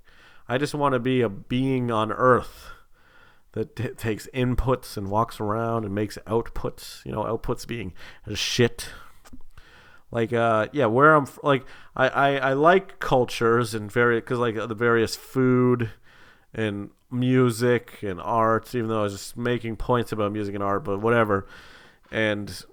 I 0.49 0.59
just 0.59 0.75
want 0.75 0.95
to 0.95 0.99
be 0.99 1.21
a 1.21 1.29
being 1.29 1.91
on 1.91 2.11
Earth 2.11 2.71
that 3.53 3.77
t- 3.77 3.89
takes 3.89 4.29
inputs 4.35 4.97
and 4.97 5.11
walks 5.11 5.41
around 5.41 5.85
and 5.85 5.95
makes 5.95 6.19
outputs. 6.27 7.05
You 7.05 7.13
know, 7.13 7.23
outputs 7.23 7.67
being 7.67 7.93
shit. 8.35 8.89
Like, 10.11 10.33
uh, 10.33 10.69
yeah, 10.73 10.87
where 10.87 11.15
I'm 11.15 11.27
like, 11.43 11.65
I, 11.97 12.09
I, 12.09 12.37
I 12.37 12.53
like 12.53 12.99
cultures 12.99 13.75
and 13.75 13.91
very 13.91 14.21
because 14.21 14.39
like 14.39 14.55
the 14.55 14.75
various 14.75 15.17
food 15.17 15.91
and 16.53 16.91
music 17.11 18.03
and 18.03 18.21
arts. 18.21 18.75
Even 18.75 18.89
though 18.89 19.01
I 19.01 19.05
was 19.05 19.13
just 19.13 19.37
making 19.37 19.77
points 19.77 20.13
about 20.13 20.33
music 20.33 20.55
and 20.55 20.63
art, 20.63 20.85
but 20.85 21.01
whatever 21.01 21.47
and 22.15 22.65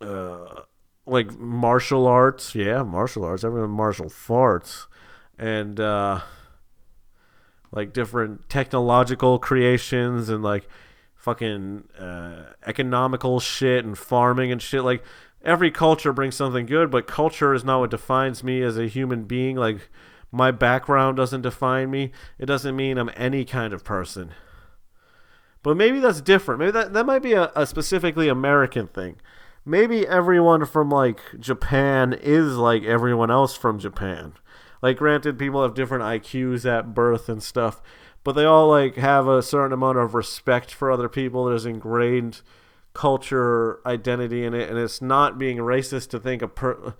uh, 0.00 0.62
like 1.06 1.38
martial 1.38 2.06
arts. 2.06 2.54
Yeah, 2.54 2.82
martial 2.82 3.24
arts. 3.24 3.44
Everyone 3.44 3.70
martial 3.70 4.06
farts, 4.06 4.86
and 5.38 5.78
uh, 5.78 6.20
like 7.70 7.92
different 7.92 8.48
technological 8.48 9.38
creations 9.38 10.30
and 10.30 10.42
like 10.42 10.66
fucking 11.14 11.84
uh, 11.98 12.54
economical 12.66 13.40
shit 13.40 13.84
and 13.84 13.96
farming 13.98 14.50
and 14.50 14.62
shit. 14.62 14.82
Like 14.82 15.04
every 15.44 15.70
culture 15.70 16.12
brings 16.14 16.34
something 16.34 16.64
good, 16.64 16.90
but 16.90 17.06
culture 17.06 17.52
is 17.52 17.62
not 17.62 17.80
what 17.80 17.90
defines 17.90 18.42
me 18.42 18.62
as 18.62 18.78
a 18.78 18.86
human 18.86 19.24
being. 19.24 19.56
Like 19.56 19.90
my 20.32 20.50
background 20.50 21.18
doesn't 21.18 21.42
define 21.42 21.90
me. 21.90 22.12
It 22.38 22.46
doesn't 22.46 22.74
mean 22.74 22.96
I'm 22.96 23.10
any 23.16 23.44
kind 23.44 23.74
of 23.74 23.84
person. 23.84 24.32
But 25.62 25.76
maybe 25.76 26.00
that's 26.00 26.20
different. 26.20 26.60
Maybe 26.60 26.72
that, 26.72 26.92
that 26.92 27.06
might 27.06 27.22
be 27.22 27.32
a, 27.32 27.50
a 27.54 27.66
specifically 27.66 28.28
American 28.28 28.86
thing. 28.86 29.16
Maybe 29.64 30.06
everyone 30.06 30.64
from 30.64 30.88
like 30.88 31.20
Japan 31.38 32.12
is 32.12 32.56
like 32.56 32.84
everyone 32.84 33.30
else 33.30 33.56
from 33.56 33.78
Japan. 33.78 34.34
Like 34.80 34.98
granted 34.98 35.38
people 35.38 35.62
have 35.62 35.74
different 35.74 36.04
IQs 36.04 36.64
at 36.64 36.94
birth 36.94 37.28
and 37.28 37.42
stuff, 37.42 37.82
but 38.24 38.32
they 38.32 38.44
all 38.44 38.68
like 38.68 38.94
have 38.94 39.26
a 39.26 39.42
certain 39.42 39.72
amount 39.72 39.98
of 39.98 40.14
respect 40.14 40.72
for 40.72 40.90
other 40.90 41.08
people. 41.08 41.44
There's 41.44 41.66
ingrained 41.66 42.40
culture 42.94 43.80
identity 43.86 44.44
in 44.44 44.54
it 44.54 44.68
and 44.68 44.78
it's 44.78 45.00
not 45.00 45.38
being 45.38 45.58
racist 45.58 46.10
to 46.10 46.18
think 46.18 46.42
a 46.42 46.48
per, 46.48 46.94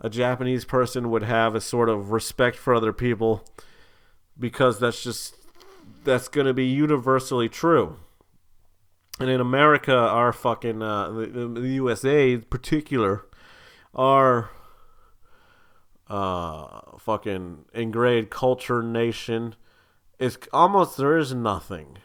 a 0.00 0.08
Japanese 0.08 0.64
person 0.64 1.10
would 1.10 1.22
have 1.22 1.54
a 1.54 1.60
sort 1.60 1.88
of 1.88 2.10
respect 2.10 2.56
for 2.56 2.74
other 2.74 2.92
people 2.92 3.44
because 4.38 4.78
that's 4.78 5.02
just 5.02 5.36
that's 6.04 6.28
going 6.28 6.46
to 6.46 6.54
be 6.54 6.66
universally 6.66 7.48
true. 7.48 7.96
And 9.20 9.30
in 9.30 9.40
America, 9.40 9.94
our 9.94 10.32
fucking 10.32 10.82
uh, 10.82 11.10
the, 11.10 11.48
the 11.54 11.68
USA 11.68 12.32
in 12.32 12.42
particular, 12.42 13.26
our 13.94 14.50
uh, 16.08 16.80
fucking 16.98 17.66
ingrained 17.74 18.30
culture 18.30 18.82
nation 18.82 19.54
is 20.18 20.38
almost 20.52 20.96
there 20.96 21.18
is 21.18 21.34
nothing. 21.34 21.98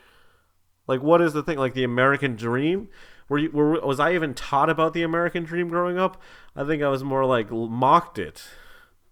Like, 0.86 1.02
what 1.02 1.22
is 1.22 1.34
the 1.34 1.44
thing? 1.44 1.58
Like 1.58 1.74
the 1.74 1.84
American 1.84 2.36
dream? 2.36 2.90
Were 3.30 3.38
you, 3.38 3.52
were, 3.52 3.82
was 3.82 4.00
I 4.00 4.14
even 4.14 4.34
taught 4.34 4.70
about 4.70 4.94
the 4.94 5.04
American 5.04 5.44
dream 5.44 5.68
growing 5.68 5.98
up? 5.98 6.22
I 6.56 6.64
think 6.66 6.82
I 6.82 6.88
was 6.88 7.04
more 7.04 7.26
like 7.26 7.52
mocked 7.52 8.18
it, 8.20 8.48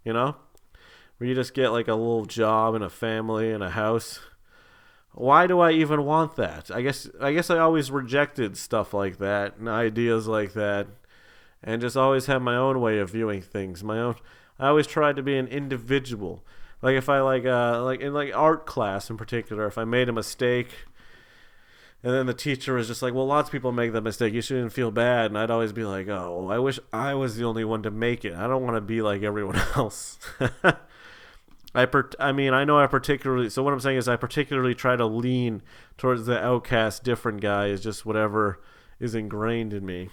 you 0.04 0.14
know, 0.14 0.36
where 1.18 1.28
you 1.28 1.36
just 1.36 1.54
get 1.54 1.70
like 1.70 1.88
a 1.88 1.96
little 1.96 2.26
job 2.26 2.76
and 2.76 2.84
a 2.84 2.90
family 2.90 3.52
and 3.52 3.64
a 3.64 3.72
house 3.72 4.20
why 5.16 5.48
do 5.48 5.60
I 5.60 5.72
even 5.72 6.04
want 6.04 6.36
that? 6.36 6.70
I 6.70 6.82
guess 6.82 7.10
I 7.20 7.34
guess 7.34 7.50
I 7.50 7.58
always 7.58 7.90
rejected 7.90 8.58
stuff 8.58 8.94
like 8.94 9.18
that 9.18 9.58
and 9.58 9.70
ideas 9.70 10.28
like 10.28 10.54
that 10.54 10.88
and 11.64 11.82
just 11.82 11.98
always 11.98 12.26
had 12.26 12.40
my 12.40 12.56
own 12.56 12.82
way 12.82 13.00
of 13.00 13.12
viewing 13.12 13.42
things. 13.42 13.84
My 13.84 14.00
own 14.00 14.16
I 14.60 14.68
always 14.68 14.88
tried 14.88 15.16
to 15.16 15.24
be 15.24 15.38
an 15.38 15.48
individual. 15.48 16.44
Like 16.82 16.96
if 16.96 17.10
I 17.10 17.22
like 17.22 17.46
uh 17.46 17.82
like 17.84 18.02
in 18.02 18.14
like 18.14 18.36
art 18.36 18.66
class 18.66 19.10
in 19.10 19.18
particular, 19.18 19.66
if 19.66 19.78
I 19.78 19.86
made 19.86 20.10
a 20.10 20.14
mistake 20.14 20.70
and 22.04 22.14
then 22.14 22.28
the 22.28 22.36
teacher 22.36 22.76
was 22.76 22.88
just 22.88 23.02
like, 23.02 23.16
"Well, 23.16 23.26
lots 23.26 23.48
of 23.48 23.52
people 23.52 23.72
make 23.72 23.92
that 23.94 24.02
mistake. 24.02 24.32
You 24.32 24.42
shouldn't 24.42 24.74
feel 24.74 24.92
bad." 24.92 25.32
And 25.32 25.38
I'd 25.40 25.50
always 25.50 25.74
be 25.74 25.86
like, 25.86 26.08
"Oh, 26.08 26.50
I 26.52 26.60
wish 26.60 26.80
I 26.94 27.16
was 27.16 27.36
the 27.36 27.46
only 27.46 27.66
one 27.66 27.82
to 27.82 27.90
make 27.90 28.24
it. 28.24 28.36
I 28.36 28.48
don't 28.48 28.62
want 28.62 28.76
to 28.76 28.82
be 28.82 29.02
like 29.02 29.24
everyone 29.24 29.56
else." 29.76 30.20
I 31.76 31.86
per- 31.86 32.10
I 32.20 32.32
mean, 32.32 32.54
I 32.54 32.64
know 32.64 32.80
I 32.80 32.88
particularly. 32.88 33.50
So 33.50 33.62
what 33.62 33.74
I'm 33.74 33.80
saying 33.80 33.98
is, 33.98 34.08
I 34.08 34.16
particularly 34.16 34.74
try 34.74 34.96
to 34.96 35.06
lean 35.06 35.62
towards 35.98 36.26
the 36.26 36.40
outcast, 36.40 37.04
different 37.04 37.42
guy 37.42 37.68
is 37.68 37.82
just 37.82 38.06
whatever 38.06 38.62
is 39.00 39.14
ingrained 39.14 39.74
in 39.74 39.86
me. 39.86 40.10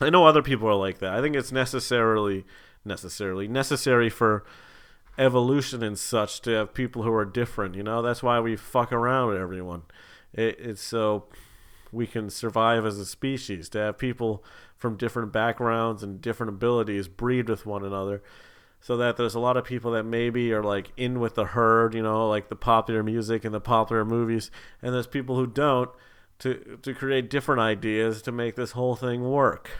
I 0.00 0.08
know 0.08 0.24
other 0.24 0.42
people 0.42 0.66
are 0.68 0.74
like 0.74 0.98
that. 0.98 1.12
I 1.12 1.20
think 1.20 1.36
it's 1.36 1.52
necessarily 1.52 2.44
necessarily 2.84 3.46
necessary 3.46 4.08
for 4.08 4.44
evolution 5.18 5.82
and 5.82 5.98
such 5.98 6.40
to 6.40 6.50
have 6.52 6.72
people 6.72 7.02
who 7.02 7.12
are 7.12 7.26
different. 7.26 7.74
You 7.74 7.82
know, 7.82 8.00
that's 8.00 8.22
why 8.22 8.40
we 8.40 8.56
fuck 8.56 8.92
around 8.92 9.28
with 9.28 9.36
everyone. 9.36 9.82
It, 10.32 10.56
it's 10.58 10.82
so 10.82 11.26
we 11.92 12.06
can 12.06 12.30
survive 12.30 12.86
as 12.86 12.98
a 12.98 13.04
species 13.04 13.68
to 13.70 13.78
have 13.78 13.98
people 13.98 14.42
from 14.78 14.96
different 14.96 15.32
backgrounds 15.32 16.02
and 16.02 16.22
different 16.22 16.48
abilities 16.48 17.08
breed 17.08 17.48
with 17.50 17.66
one 17.66 17.84
another 17.84 18.22
so 18.80 18.96
that 18.96 19.16
there's 19.16 19.34
a 19.34 19.40
lot 19.40 19.56
of 19.56 19.64
people 19.64 19.90
that 19.92 20.04
maybe 20.04 20.52
are 20.52 20.62
like 20.62 20.92
in 20.96 21.20
with 21.20 21.34
the 21.34 21.46
herd, 21.46 21.94
you 21.94 22.02
know, 22.02 22.28
like 22.28 22.48
the 22.48 22.56
popular 22.56 23.02
music 23.02 23.44
and 23.44 23.54
the 23.54 23.60
popular 23.60 24.04
movies, 24.04 24.50
and 24.82 24.94
there's 24.94 25.06
people 25.06 25.36
who 25.36 25.46
don't 25.46 25.90
to 26.38 26.78
to 26.82 26.94
create 26.94 27.28
different 27.30 27.60
ideas 27.60 28.22
to 28.22 28.32
make 28.32 28.56
this 28.56 28.72
whole 28.72 28.96
thing 28.96 29.22
work. 29.30 29.70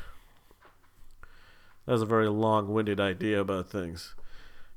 That 1.87 1.93
was 1.93 2.03
a 2.03 2.07
very 2.07 2.29
long-winded 2.29 3.01
idea 3.01 3.41
about 3.41 3.71
things. 3.71 4.15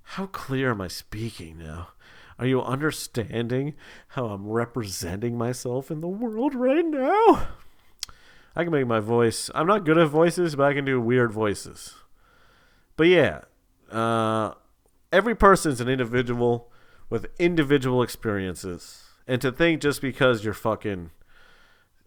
How 0.03 0.25
clear 0.27 0.71
am 0.71 0.81
I 0.81 0.87
speaking 0.87 1.57
now? 1.57 1.89
Are 2.39 2.47
you 2.47 2.61
understanding 2.61 3.75
how 4.09 4.27
I'm 4.27 4.47
representing 4.47 5.37
myself 5.37 5.91
in 5.91 5.99
the 5.99 6.07
world 6.07 6.55
right 6.55 6.85
now? 6.85 7.47
I 8.55 8.63
can 8.63 8.71
make 8.71 8.87
my 8.87 8.99
voice. 8.99 9.49
I'm 9.53 9.67
not 9.67 9.85
good 9.85 9.97
at 9.97 10.07
voices, 10.07 10.55
but 10.55 10.63
I 10.63 10.73
can 10.73 10.85
do 10.85 10.99
weird 10.99 11.31
voices. 11.31 11.95
But 12.95 13.07
yeah, 13.07 13.41
uh, 13.93 14.53
every 15.11 15.35
person's 15.35 15.79
an 15.79 15.87
individual 15.87 16.71
with 17.09 17.27
individual 17.39 18.01
experiences, 18.01 19.03
and 19.27 19.41
to 19.41 19.51
think 19.51 19.81
just 19.81 20.01
because 20.01 20.43
you're 20.43 20.53
fucking 20.53 21.11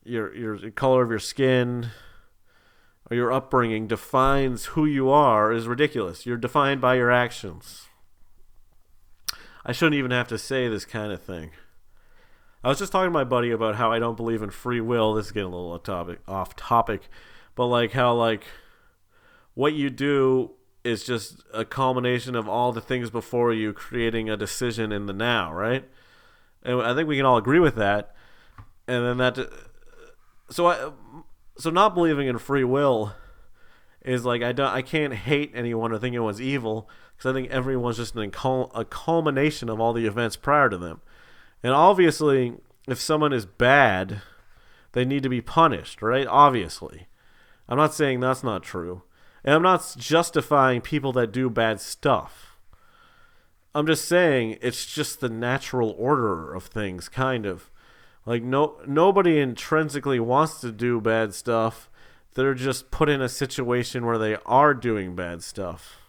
your 0.04 0.34
your 0.34 0.70
color 0.72 1.02
of 1.02 1.10
your 1.10 1.18
skin 1.18 1.90
or 3.10 3.16
your 3.16 3.32
upbringing 3.32 3.86
defines 3.86 4.66
who 4.66 4.84
you 4.84 5.10
are 5.10 5.52
is 5.52 5.68
ridiculous. 5.68 6.26
You're 6.26 6.36
defined 6.36 6.80
by 6.80 6.96
your 6.96 7.10
actions. 7.10 7.86
I 9.64 9.72
shouldn't 9.72 9.96
even 9.96 10.10
have 10.10 10.28
to 10.28 10.38
say 10.38 10.68
this 10.68 10.84
kind 10.84 11.12
of 11.12 11.22
thing. 11.22 11.50
I 12.62 12.68
was 12.68 12.78
just 12.78 12.90
talking 12.90 13.08
to 13.08 13.12
my 13.12 13.24
buddy 13.24 13.50
about 13.50 13.76
how 13.76 13.92
I 13.92 13.98
don't 13.98 14.16
believe 14.16 14.42
in 14.42 14.50
free 14.50 14.80
will. 14.80 15.14
This 15.14 15.26
is 15.26 15.32
getting 15.32 15.52
a 15.52 15.54
little 15.54 15.72
off 15.72 15.84
topic, 15.84 16.18
off 16.26 16.56
topic, 16.56 17.02
but 17.54 17.66
like 17.66 17.92
how 17.92 18.14
like 18.14 18.44
what 19.54 19.72
you 19.72 19.90
do 19.90 20.50
is 20.86 21.04
just 21.04 21.42
a 21.52 21.64
culmination 21.64 22.34
of 22.34 22.48
all 22.48 22.72
the 22.72 22.80
things 22.80 23.10
before 23.10 23.52
you 23.52 23.72
creating 23.72 24.30
a 24.30 24.36
decision 24.36 24.92
in 24.92 25.06
the 25.06 25.12
now, 25.12 25.52
right? 25.52 25.84
And 26.62 26.80
I 26.80 26.94
think 26.94 27.08
we 27.08 27.16
can 27.16 27.26
all 27.26 27.36
agree 27.36 27.60
with 27.60 27.74
that. 27.76 28.14
And 28.88 29.04
then 29.04 29.16
that, 29.18 29.50
so 30.48 30.66
I, 30.66 30.90
so 31.58 31.70
not 31.70 31.94
believing 31.94 32.28
in 32.28 32.38
free 32.38 32.64
will 32.64 33.14
is 34.02 34.24
like 34.24 34.42
I 34.42 34.52
don't 34.52 34.72
I 34.72 34.82
can't 34.82 35.12
hate 35.12 35.50
anyone 35.54 35.92
or 35.92 35.98
think 35.98 36.14
anyone's 36.14 36.40
evil 36.40 36.88
because 37.16 37.30
I 37.30 37.34
think 37.34 37.50
everyone's 37.50 37.96
just 37.96 38.14
an 38.14 38.32
a 38.74 38.84
culmination 38.84 39.68
of 39.68 39.80
all 39.80 39.92
the 39.92 40.06
events 40.06 40.36
prior 40.36 40.68
to 40.70 40.78
them. 40.78 41.00
And 41.62 41.72
obviously, 41.72 42.54
if 42.86 43.00
someone 43.00 43.32
is 43.32 43.46
bad, 43.46 44.22
they 44.92 45.04
need 45.04 45.24
to 45.24 45.28
be 45.28 45.40
punished, 45.40 46.02
right? 46.02 46.26
Obviously. 46.26 47.08
I'm 47.68 47.78
not 47.78 47.94
saying 47.94 48.20
that's 48.20 48.44
not 48.44 48.62
true. 48.62 49.02
And 49.46 49.54
I'm 49.54 49.62
not 49.62 49.94
justifying 49.96 50.80
people 50.80 51.12
that 51.12 51.30
do 51.30 51.48
bad 51.48 51.80
stuff. 51.80 52.58
I'm 53.76 53.86
just 53.86 54.06
saying 54.06 54.58
it's 54.60 54.84
just 54.84 55.20
the 55.20 55.28
natural 55.28 55.94
order 55.96 56.52
of 56.52 56.64
things, 56.64 57.08
kind 57.08 57.46
of. 57.46 57.70
Like 58.24 58.42
no 58.42 58.78
nobody 58.88 59.38
intrinsically 59.38 60.18
wants 60.18 60.60
to 60.62 60.72
do 60.72 61.00
bad 61.00 61.32
stuff. 61.32 61.88
They're 62.34 62.54
just 62.54 62.90
put 62.90 63.08
in 63.08 63.22
a 63.22 63.28
situation 63.28 64.04
where 64.04 64.18
they 64.18 64.36
are 64.44 64.74
doing 64.74 65.14
bad 65.14 65.44
stuff. 65.44 66.00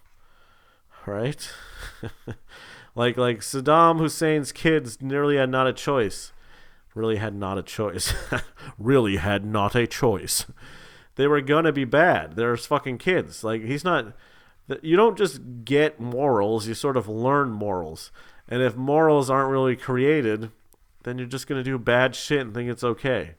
Right? 1.05 1.51
like 2.95 3.17
like 3.17 3.39
Saddam 3.41 3.99
Hussein's 3.99 4.51
kids 4.51 4.99
nearly 4.99 5.37
had 5.37 5.51
not 5.51 5.67
a 5.67 5.73
choice. 5.73 6.31
Really 6.95 7.17
had 7.17 7.35
not 7.35 7.59
a 7.59 7.63
choice. 7.63 8.15
really 8.79 9.17
had 9.17 9.45
not 9.45 9.75
a 9.75 9.85
choice. 9.85 10.47
They 11.17 11.27
were 11.27 11.41
gonna 11.41 11.73
be 11.73 11.83
bad. 11.83 12.35
There's 12.35 12.65
fucking 12.65 12.99
kids. 12.99 13.43
Like 13.43 13.63
he's 13.63 13.83
not 13.83 14.13
you 14.81 14.95
don't 14.95 15.17
just 15.17 15.41
get 15.63 15.99
morals, 15.99 16.67
you 16.67 16.73
sort 16.73 16.97
of 16.97 17.07
learn 17.07 17.51
morals. 17.51 18.11
And 18.47 18.61
if 18.61 18.75
morals 18.75 19.29
aren't 19.29 19.51
really 19.51 19.75
created, 19.75 20.51
then 21.03 21.17
you're 21.17 21.27
just 21.27 21.47
to 21.47 21.63
do 21.63 21.77
bad 21.77 22.15
shit 22.15 22.41
and 22.41 22.53
think 22.53 22.69
it's 22.69 22.83
okay. 22.83 23.35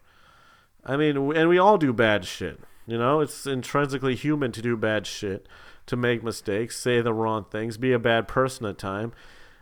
I 0.85 0.97
mean, 0.97 1.17
and 1.17 1.49
we 1.49 1.59
all 1.59 1.79
do 1.79 1.93
bad 1.93 2.25
shit. 2.25 2.61
You 2.87 2.99
know, 2.99 3.21
it's 3.21 3.47
intrinsically 3.47 4.15
human 4.15 4.53
to 4.53 4.63
do 4.63 4.77
bad 4.77 5.07
shit, 5.07 5.47
to 5.87 5.97
make 5.97 6.23
mistakes, 6.23 6.79
say 6.79 7.03
the 7.03 7.13
wrong 7.13 7.45
things, 7.51 7.77
be 7.77 7.93
a 7.93 7.99
bad 7.99 8.27
person 8.27 8.65
at 8.65 8.79
time. 8.79 9.13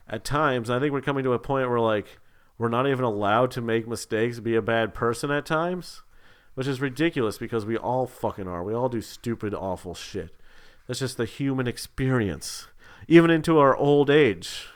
At 0.08 0.24
times, 0.24 0.70
I 0.70 0.78
think 0.78 0.92
we're 0.92 1.00
coming 1.00 1.24
to 1.24 1.32
a 1.32 1.38
point 1.40 1.68
where 1.68 1.80
like 1.80 2.20
we're 2.58 2.68
not 2.68 2.86
even 2.86 3.04
allowed 3.04 3.50
to 3.52 3.60
make 3.60 3.88
mistakes, 3.88 4.38
be 4.38 4.54
a 4.54 4.62
bad 4.62 4.94
person 4.94 5.32
at 5.32 5.44
times, 5.44 6.02
which 6.56 6.66
is 6.66 6.80
ridiculous 6.80 7.36
because 7.36 7.66
we 7.66 7.76
all 7.76 8.06
fucking 8.06 8.48
are. 8.48 8.64
We 8.64 8.72
all 8.72 8.88
do 8.88 9.02
stupid, 9.02 9.52
awful 9.52 9.94
shit. 9.94 10.30
That's 10.86 11.00
just 11.00 11.18
the 11.18 11.26
human 11.26 11.66
experience. 11.66 12.66
Even 13.06 13.30
into 13.30 13.58
our 13.58 13.76
old 13.76 14.08
age, 14.08 14.68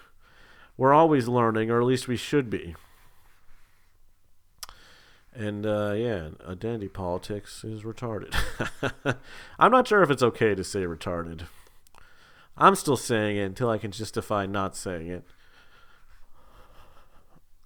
we're 0.77 0.93
always 0.93 1.27
learning, 1.27 1.71
or 1.71 1.81
at 1.81 1.87
least 1.87 2.07
we 2.07 2.19
should 2.19 2.51
be. 2.51 2.75
And 5.35 5.65
uh, 5.65 5.95
yeah, 5.97 6.29
identity 6.47 6.89
politics 6.89 7.65
is 7.65 7.83
retarded. 7.83 8.35
I'm 9.59 9.73
not 9.73 9.89
sure 9.89 10.03
if 10.03 10.11
it's 10.11 10.23
okay 10.23 10.55
to 10.55 10.63
say 10.63 10.81
retarded. 10.81 11.47
I'm 12.59 12.75
still 12.75 12.99
saying 12.99 13.39
it 13.39 13.45
until 13.45 13.71
I 13.71 13.79
can 13.79 13.91
justify 13.91 14.45
not 14.45 14.77
saying 14.77 15.07
it. 15.07 15.25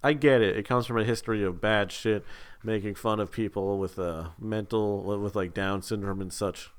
I 0.05 0.13
get 0.13 0.43
it. 0.43 0.55
It 0.55 0.67
comes 0.67 0.85
from 0.85 0.99
a 0.99 1.03
history 1.03 1.43
of 1.43 1.59
bad 1.59 1.91
shit, 1.91 2.23
making 2.63 2.93
fun 2.93 3.19
of 3.19 3.31
people 3.31 3.79
with 3.79 3.97
uh, 3.97 4.29
mental, 4.39 5.01
with 5.01 5.35
like 5.35 5.51
Down 5.55 5.81
syndrome 5.81 6.21
and 6.21 6.31
such. 6.31 6.69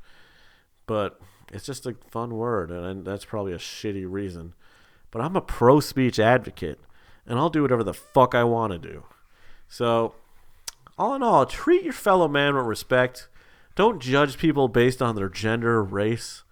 But 0.87 1.21
it's 1.53 1.67
just 1.67 1.87
a 1.87 1.97
fun 2.09 2.37
word, 2.37 2.71
and 2.71 3.05
that's 3.05 3.25
probably 3.25 3.53
a 3.53 3.59
shitty 3.59 4.07
reason. 4.09 4.55
But 5.11 5.23
I'm 5.23 5.35
a 5.35 5.41
pro 5.41 5.81
speech 5.81 6.21
advocate, 6.21 6.79
and 7.27 7.37
I'll 7.37 7.51
do 7.51 7.63
whatever 7.63 7.83
the 7.83 7.93
fuck 7.93 8.37
I 8.37 8.45
want 8.45 8.73
to 8.73 8.79
do. 8.79 9.03
So 9.69 10.15
all 10.97 11.17
in 11.17 11.25
all, 11.25 11.47
treat 11.47 11.83
your 11.83 11.93
fellow 11.93 12.29
man 12.29 12.55
with 12.55 12.67
respect. 12.67 13.27
Don't 13.75 14.01
judge 14.01 14.39
people 14.39 14.69
based 14.69 15.03
on 15.03 15.17
their 15.17 15.29
gender, 15.29 15.83
race, 15.83 16.45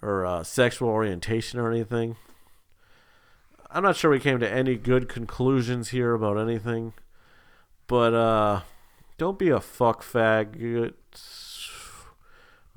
or 0.00 0.24
uh, 0.24 0.44
sexual 0.44 0.88
orientation 0.88 1.60
or 1.60 1.70
anything. 1.70 2.16
I'm 3.76 3.82
not 3.82 3.96
sure 3.96 4.10
we 4.10 4.20
came 4.20 4.40
to 4.40 4.50
any 4.50 4.76
good 4.76 5.08
conclusions 5.08 5.90
here 5.90 6.14
about 6.14 6.38
anything, 6.38 6.94
but 7.86 8.14
uh, 8.14 8.60
don't 9.18 9.38
be 9.38 9.50
a 9.50 9.60
fuck 9.60 10.02
faggot. 10.02 10.94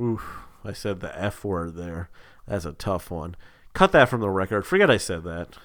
Oof, 0.02 0.40
I 0.64 0.74
said 0.74 1.00
the 1.00 1.18
F 1.20 1.44
word 1.46 1.76
there. 1.76 2.10
That's 2.48 2.66
a 2.66 2.74
tough 2.74 3.10
one. 3.10 3.36
Cut 3.74 3.92
that 3.94 4.10
from 4.10 4.22
the 4.22 4.30
record. 4.30 4.66
Forget 4.66 4.92
I 4.92 4.98
said 4.98 5.24
that. 5.24 5.58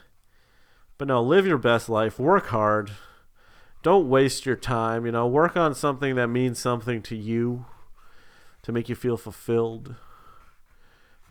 But 0.99 1.09
no, 1.09 1.21
live 1.23 1.47
your 1.47 1.59
best 1.59 1.89
life. 1.89 2.19
Work 2.19 2.47
hard 2.47 2.93
don't 3.85 4.09
waste 4.09 4.47
your 4.47 4.57
time. 4.57 5.07
You 5.07 5.13
know, 5.13 5.29
work 5.29 5.57
on 5.57 5.75
something 5.75 6.17
that 6.17 6.29
means 6.29 6.59
something 6.59 7.03
to 7.03 7.15
you 7.15 7.67
to 8.63 8.73
make 8.73 8.89
you 8.89 8.97
feel 8.97 9.19
fulfilled. 9.19 9.95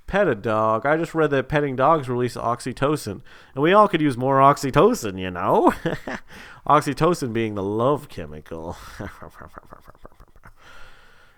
Pet 0.08 0.28
a 0.28 0.36
dog. 0.36 0.86
I 0.86 0.98
just 0.98 1.16
read 1.16 1.32
that 1.32 1.48
petting 1.48 1.76
dogs 1.76 2.10
release 2.10 2.36
oxytocin, 2.36 3.22
and 3.54 3.64
we 3.64 3.74
all 3.74 3.88
could 3.88 4.02
use 4.02 4.18
more 4.18 4.40
oxytocin, 4.40 5.20
you 5.20 5.32
know? 5.32 5.74
oxytocin 6.68 7.34
being 7.34 7.56
the 7.56 7.64
love 7.64 8.10
chemical. 8.10 8.76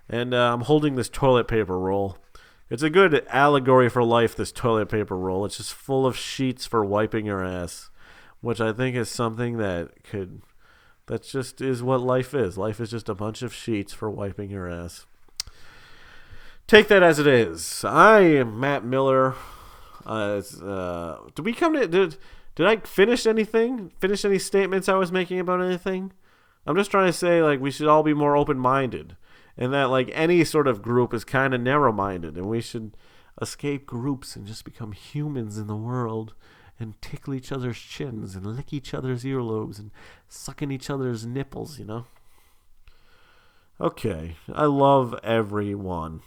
and 0.10 0.34
uh, 0.34 0.54
I'm 0.54 0.62
holding 0.62 0.96
this 0.96 1.10
toilet 1.10 1.48
paper 1.48 1.80
roll. 1.80 2.18
It's 2.70 2.84
a 2.84 2.90
good 2.90 3.26
allegory 3.30 3.90
for 3.90 4.04
life, 4.04 4.36
this 4.36 4.52
toilet 4.52 4.90
paper 4.90 5.16
roll. 5.16 5.46
It's 5.46 5.58
just 5.58 5.74
full 5.74 6.06
of 6.08 6.18
sheets 6.18 6.66
for 6.66 6.84
wiping 6.84 7.28
your 7.28 7.46
ass, 7.46 7.92
which 8.42 8.60
I 8.60 8.74
think 8.74 8.96
is 8.96 9.10
something 9.10 9.58
that 9.58 10.04
could 10.04 10.42
that 11.08 11.22
just 11.22 11.62
is 11.62 11.84
what 11.84 12.02
life 12.02 12.34
is. 12.34 12.58
Life 12.58 12.80
is 12.80 12.90
just 12.90 13.10
a 13.10 13.14
bunch 13.14 13.44
of 13.44 13.54
sheets 13.54 13.94
for 13.94 14.10
wiping 14.10 14.50
your 14.50 14.68
ass. 14.68 15.06
Take 16.68 16.88
that 16.88 17.04
as 17.04 17.20
it 17.20 17.28
is. 17.28 17.86
I 17.86 18.22
am 18.22 18.60
Matt 18.60 18.84
Miller. 18.84 19.36
Uh, 20.04 20.42
uh, 20.64 21.18
did 21.36 21.46
we 21.46 21.54
come 21.54 21.74
to 21.74 21.88
did 21.88 22.18
did 22.56 22.66
I 22.66 22.78
finish 22.78 23.28
anything? 23.28 23.92
Finish 24.00 24.26
any 24.26 24.40
statements 24.40 24.90
I 24.90 24.96
was 24.96 25.12
making 25.12 25.40
about 25.40 25.62
anything? 25.62 26.12
I'm 26.66 26.76
just 26.76 26.90
trying 26.90 27.06
to 27.06 27.14
say 27.14 27.44
like 27.44 27.60
we 27.60 27.70
should 27.70 27.88
all 27.88 28.02
be 28.02 28.16
more 28.16 28.36
open 28.36 28.58
minded, 28.58 29.16
and 29.56 29.72
that 29.74 29.92
like 29.92 30.10
any 30.14 30.44
sort 30.44 30.68
of 30.68 30.82
group 30.82 31.14
is 31.14 31.24
kind 31.24 31.54
of 31.54 31.62
narrow 31.62 31.92
minded, 31.92 32.36
and 32.36 32.48
we 32.48 32.62
should 32.62 32.98
escape 33.40 33.86
groups 33.86 34.36
and 34.36 34.48
just 34.48 34.66
become 34.66 34.92
humans 34.94 35.60
in 35.60 35.68
the 35.68 35.76
world 35.76 36.34
and 36.80 37.00
tickle 37.00 37.36
each 37.36 37.52
other's 37.52 37.78
chins 37.78 38.36
and 38.36 38.44
lick 38.44 38.74
each 38.74 38.94
other's 38.94 39.24
earlobes 39.24 39.78
and 39.78 39.92
suck 40.28 40.64
in 40.64 40.72
each 40.72 40.90
other's 40.90 41.26
nipples, 41.26 41.78
you 41.78 41.86
know? 41.86 42.06
Okay, 43.80 44.36
I 44.52 44.66
love 44.66 45.18
everyone. 45.24 46.22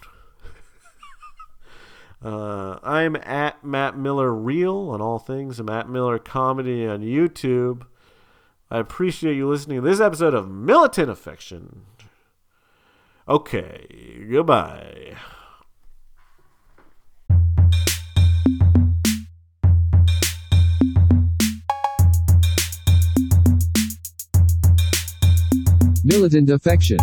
Uh, 2.23 2.79
I'm 2.83 3.15
at 3.15 3.63
Matt 3.63 3.97
Miller 3.97 4.33
Real 4.33 4.89
on 4.89 5.01
all 5.01 5.19
things, 5.19 5.61
Matt 5.61 5.89
Miller 5.89 6.19
Comedy 6.19 6.85
on 6.85 7.01
YouTube. 7.01 7.85
I 8.69 8.79
appreciate 8.79 9.35
you 9.35 9.49
listening 9.49 9.81
to 9.81 9.87
this 9.87 9.99
episode 9.99 10.33
of 10.33 10.49
Militant 10.49 11.09
Affection. 11.09 11.85
Okay, 13.27 14.25
goodbye. 14.29 15.15
Militant 26.03 26.49
affection. 26.49 26.97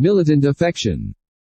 Militant 0.00 0.44
affection. 0.44 1.14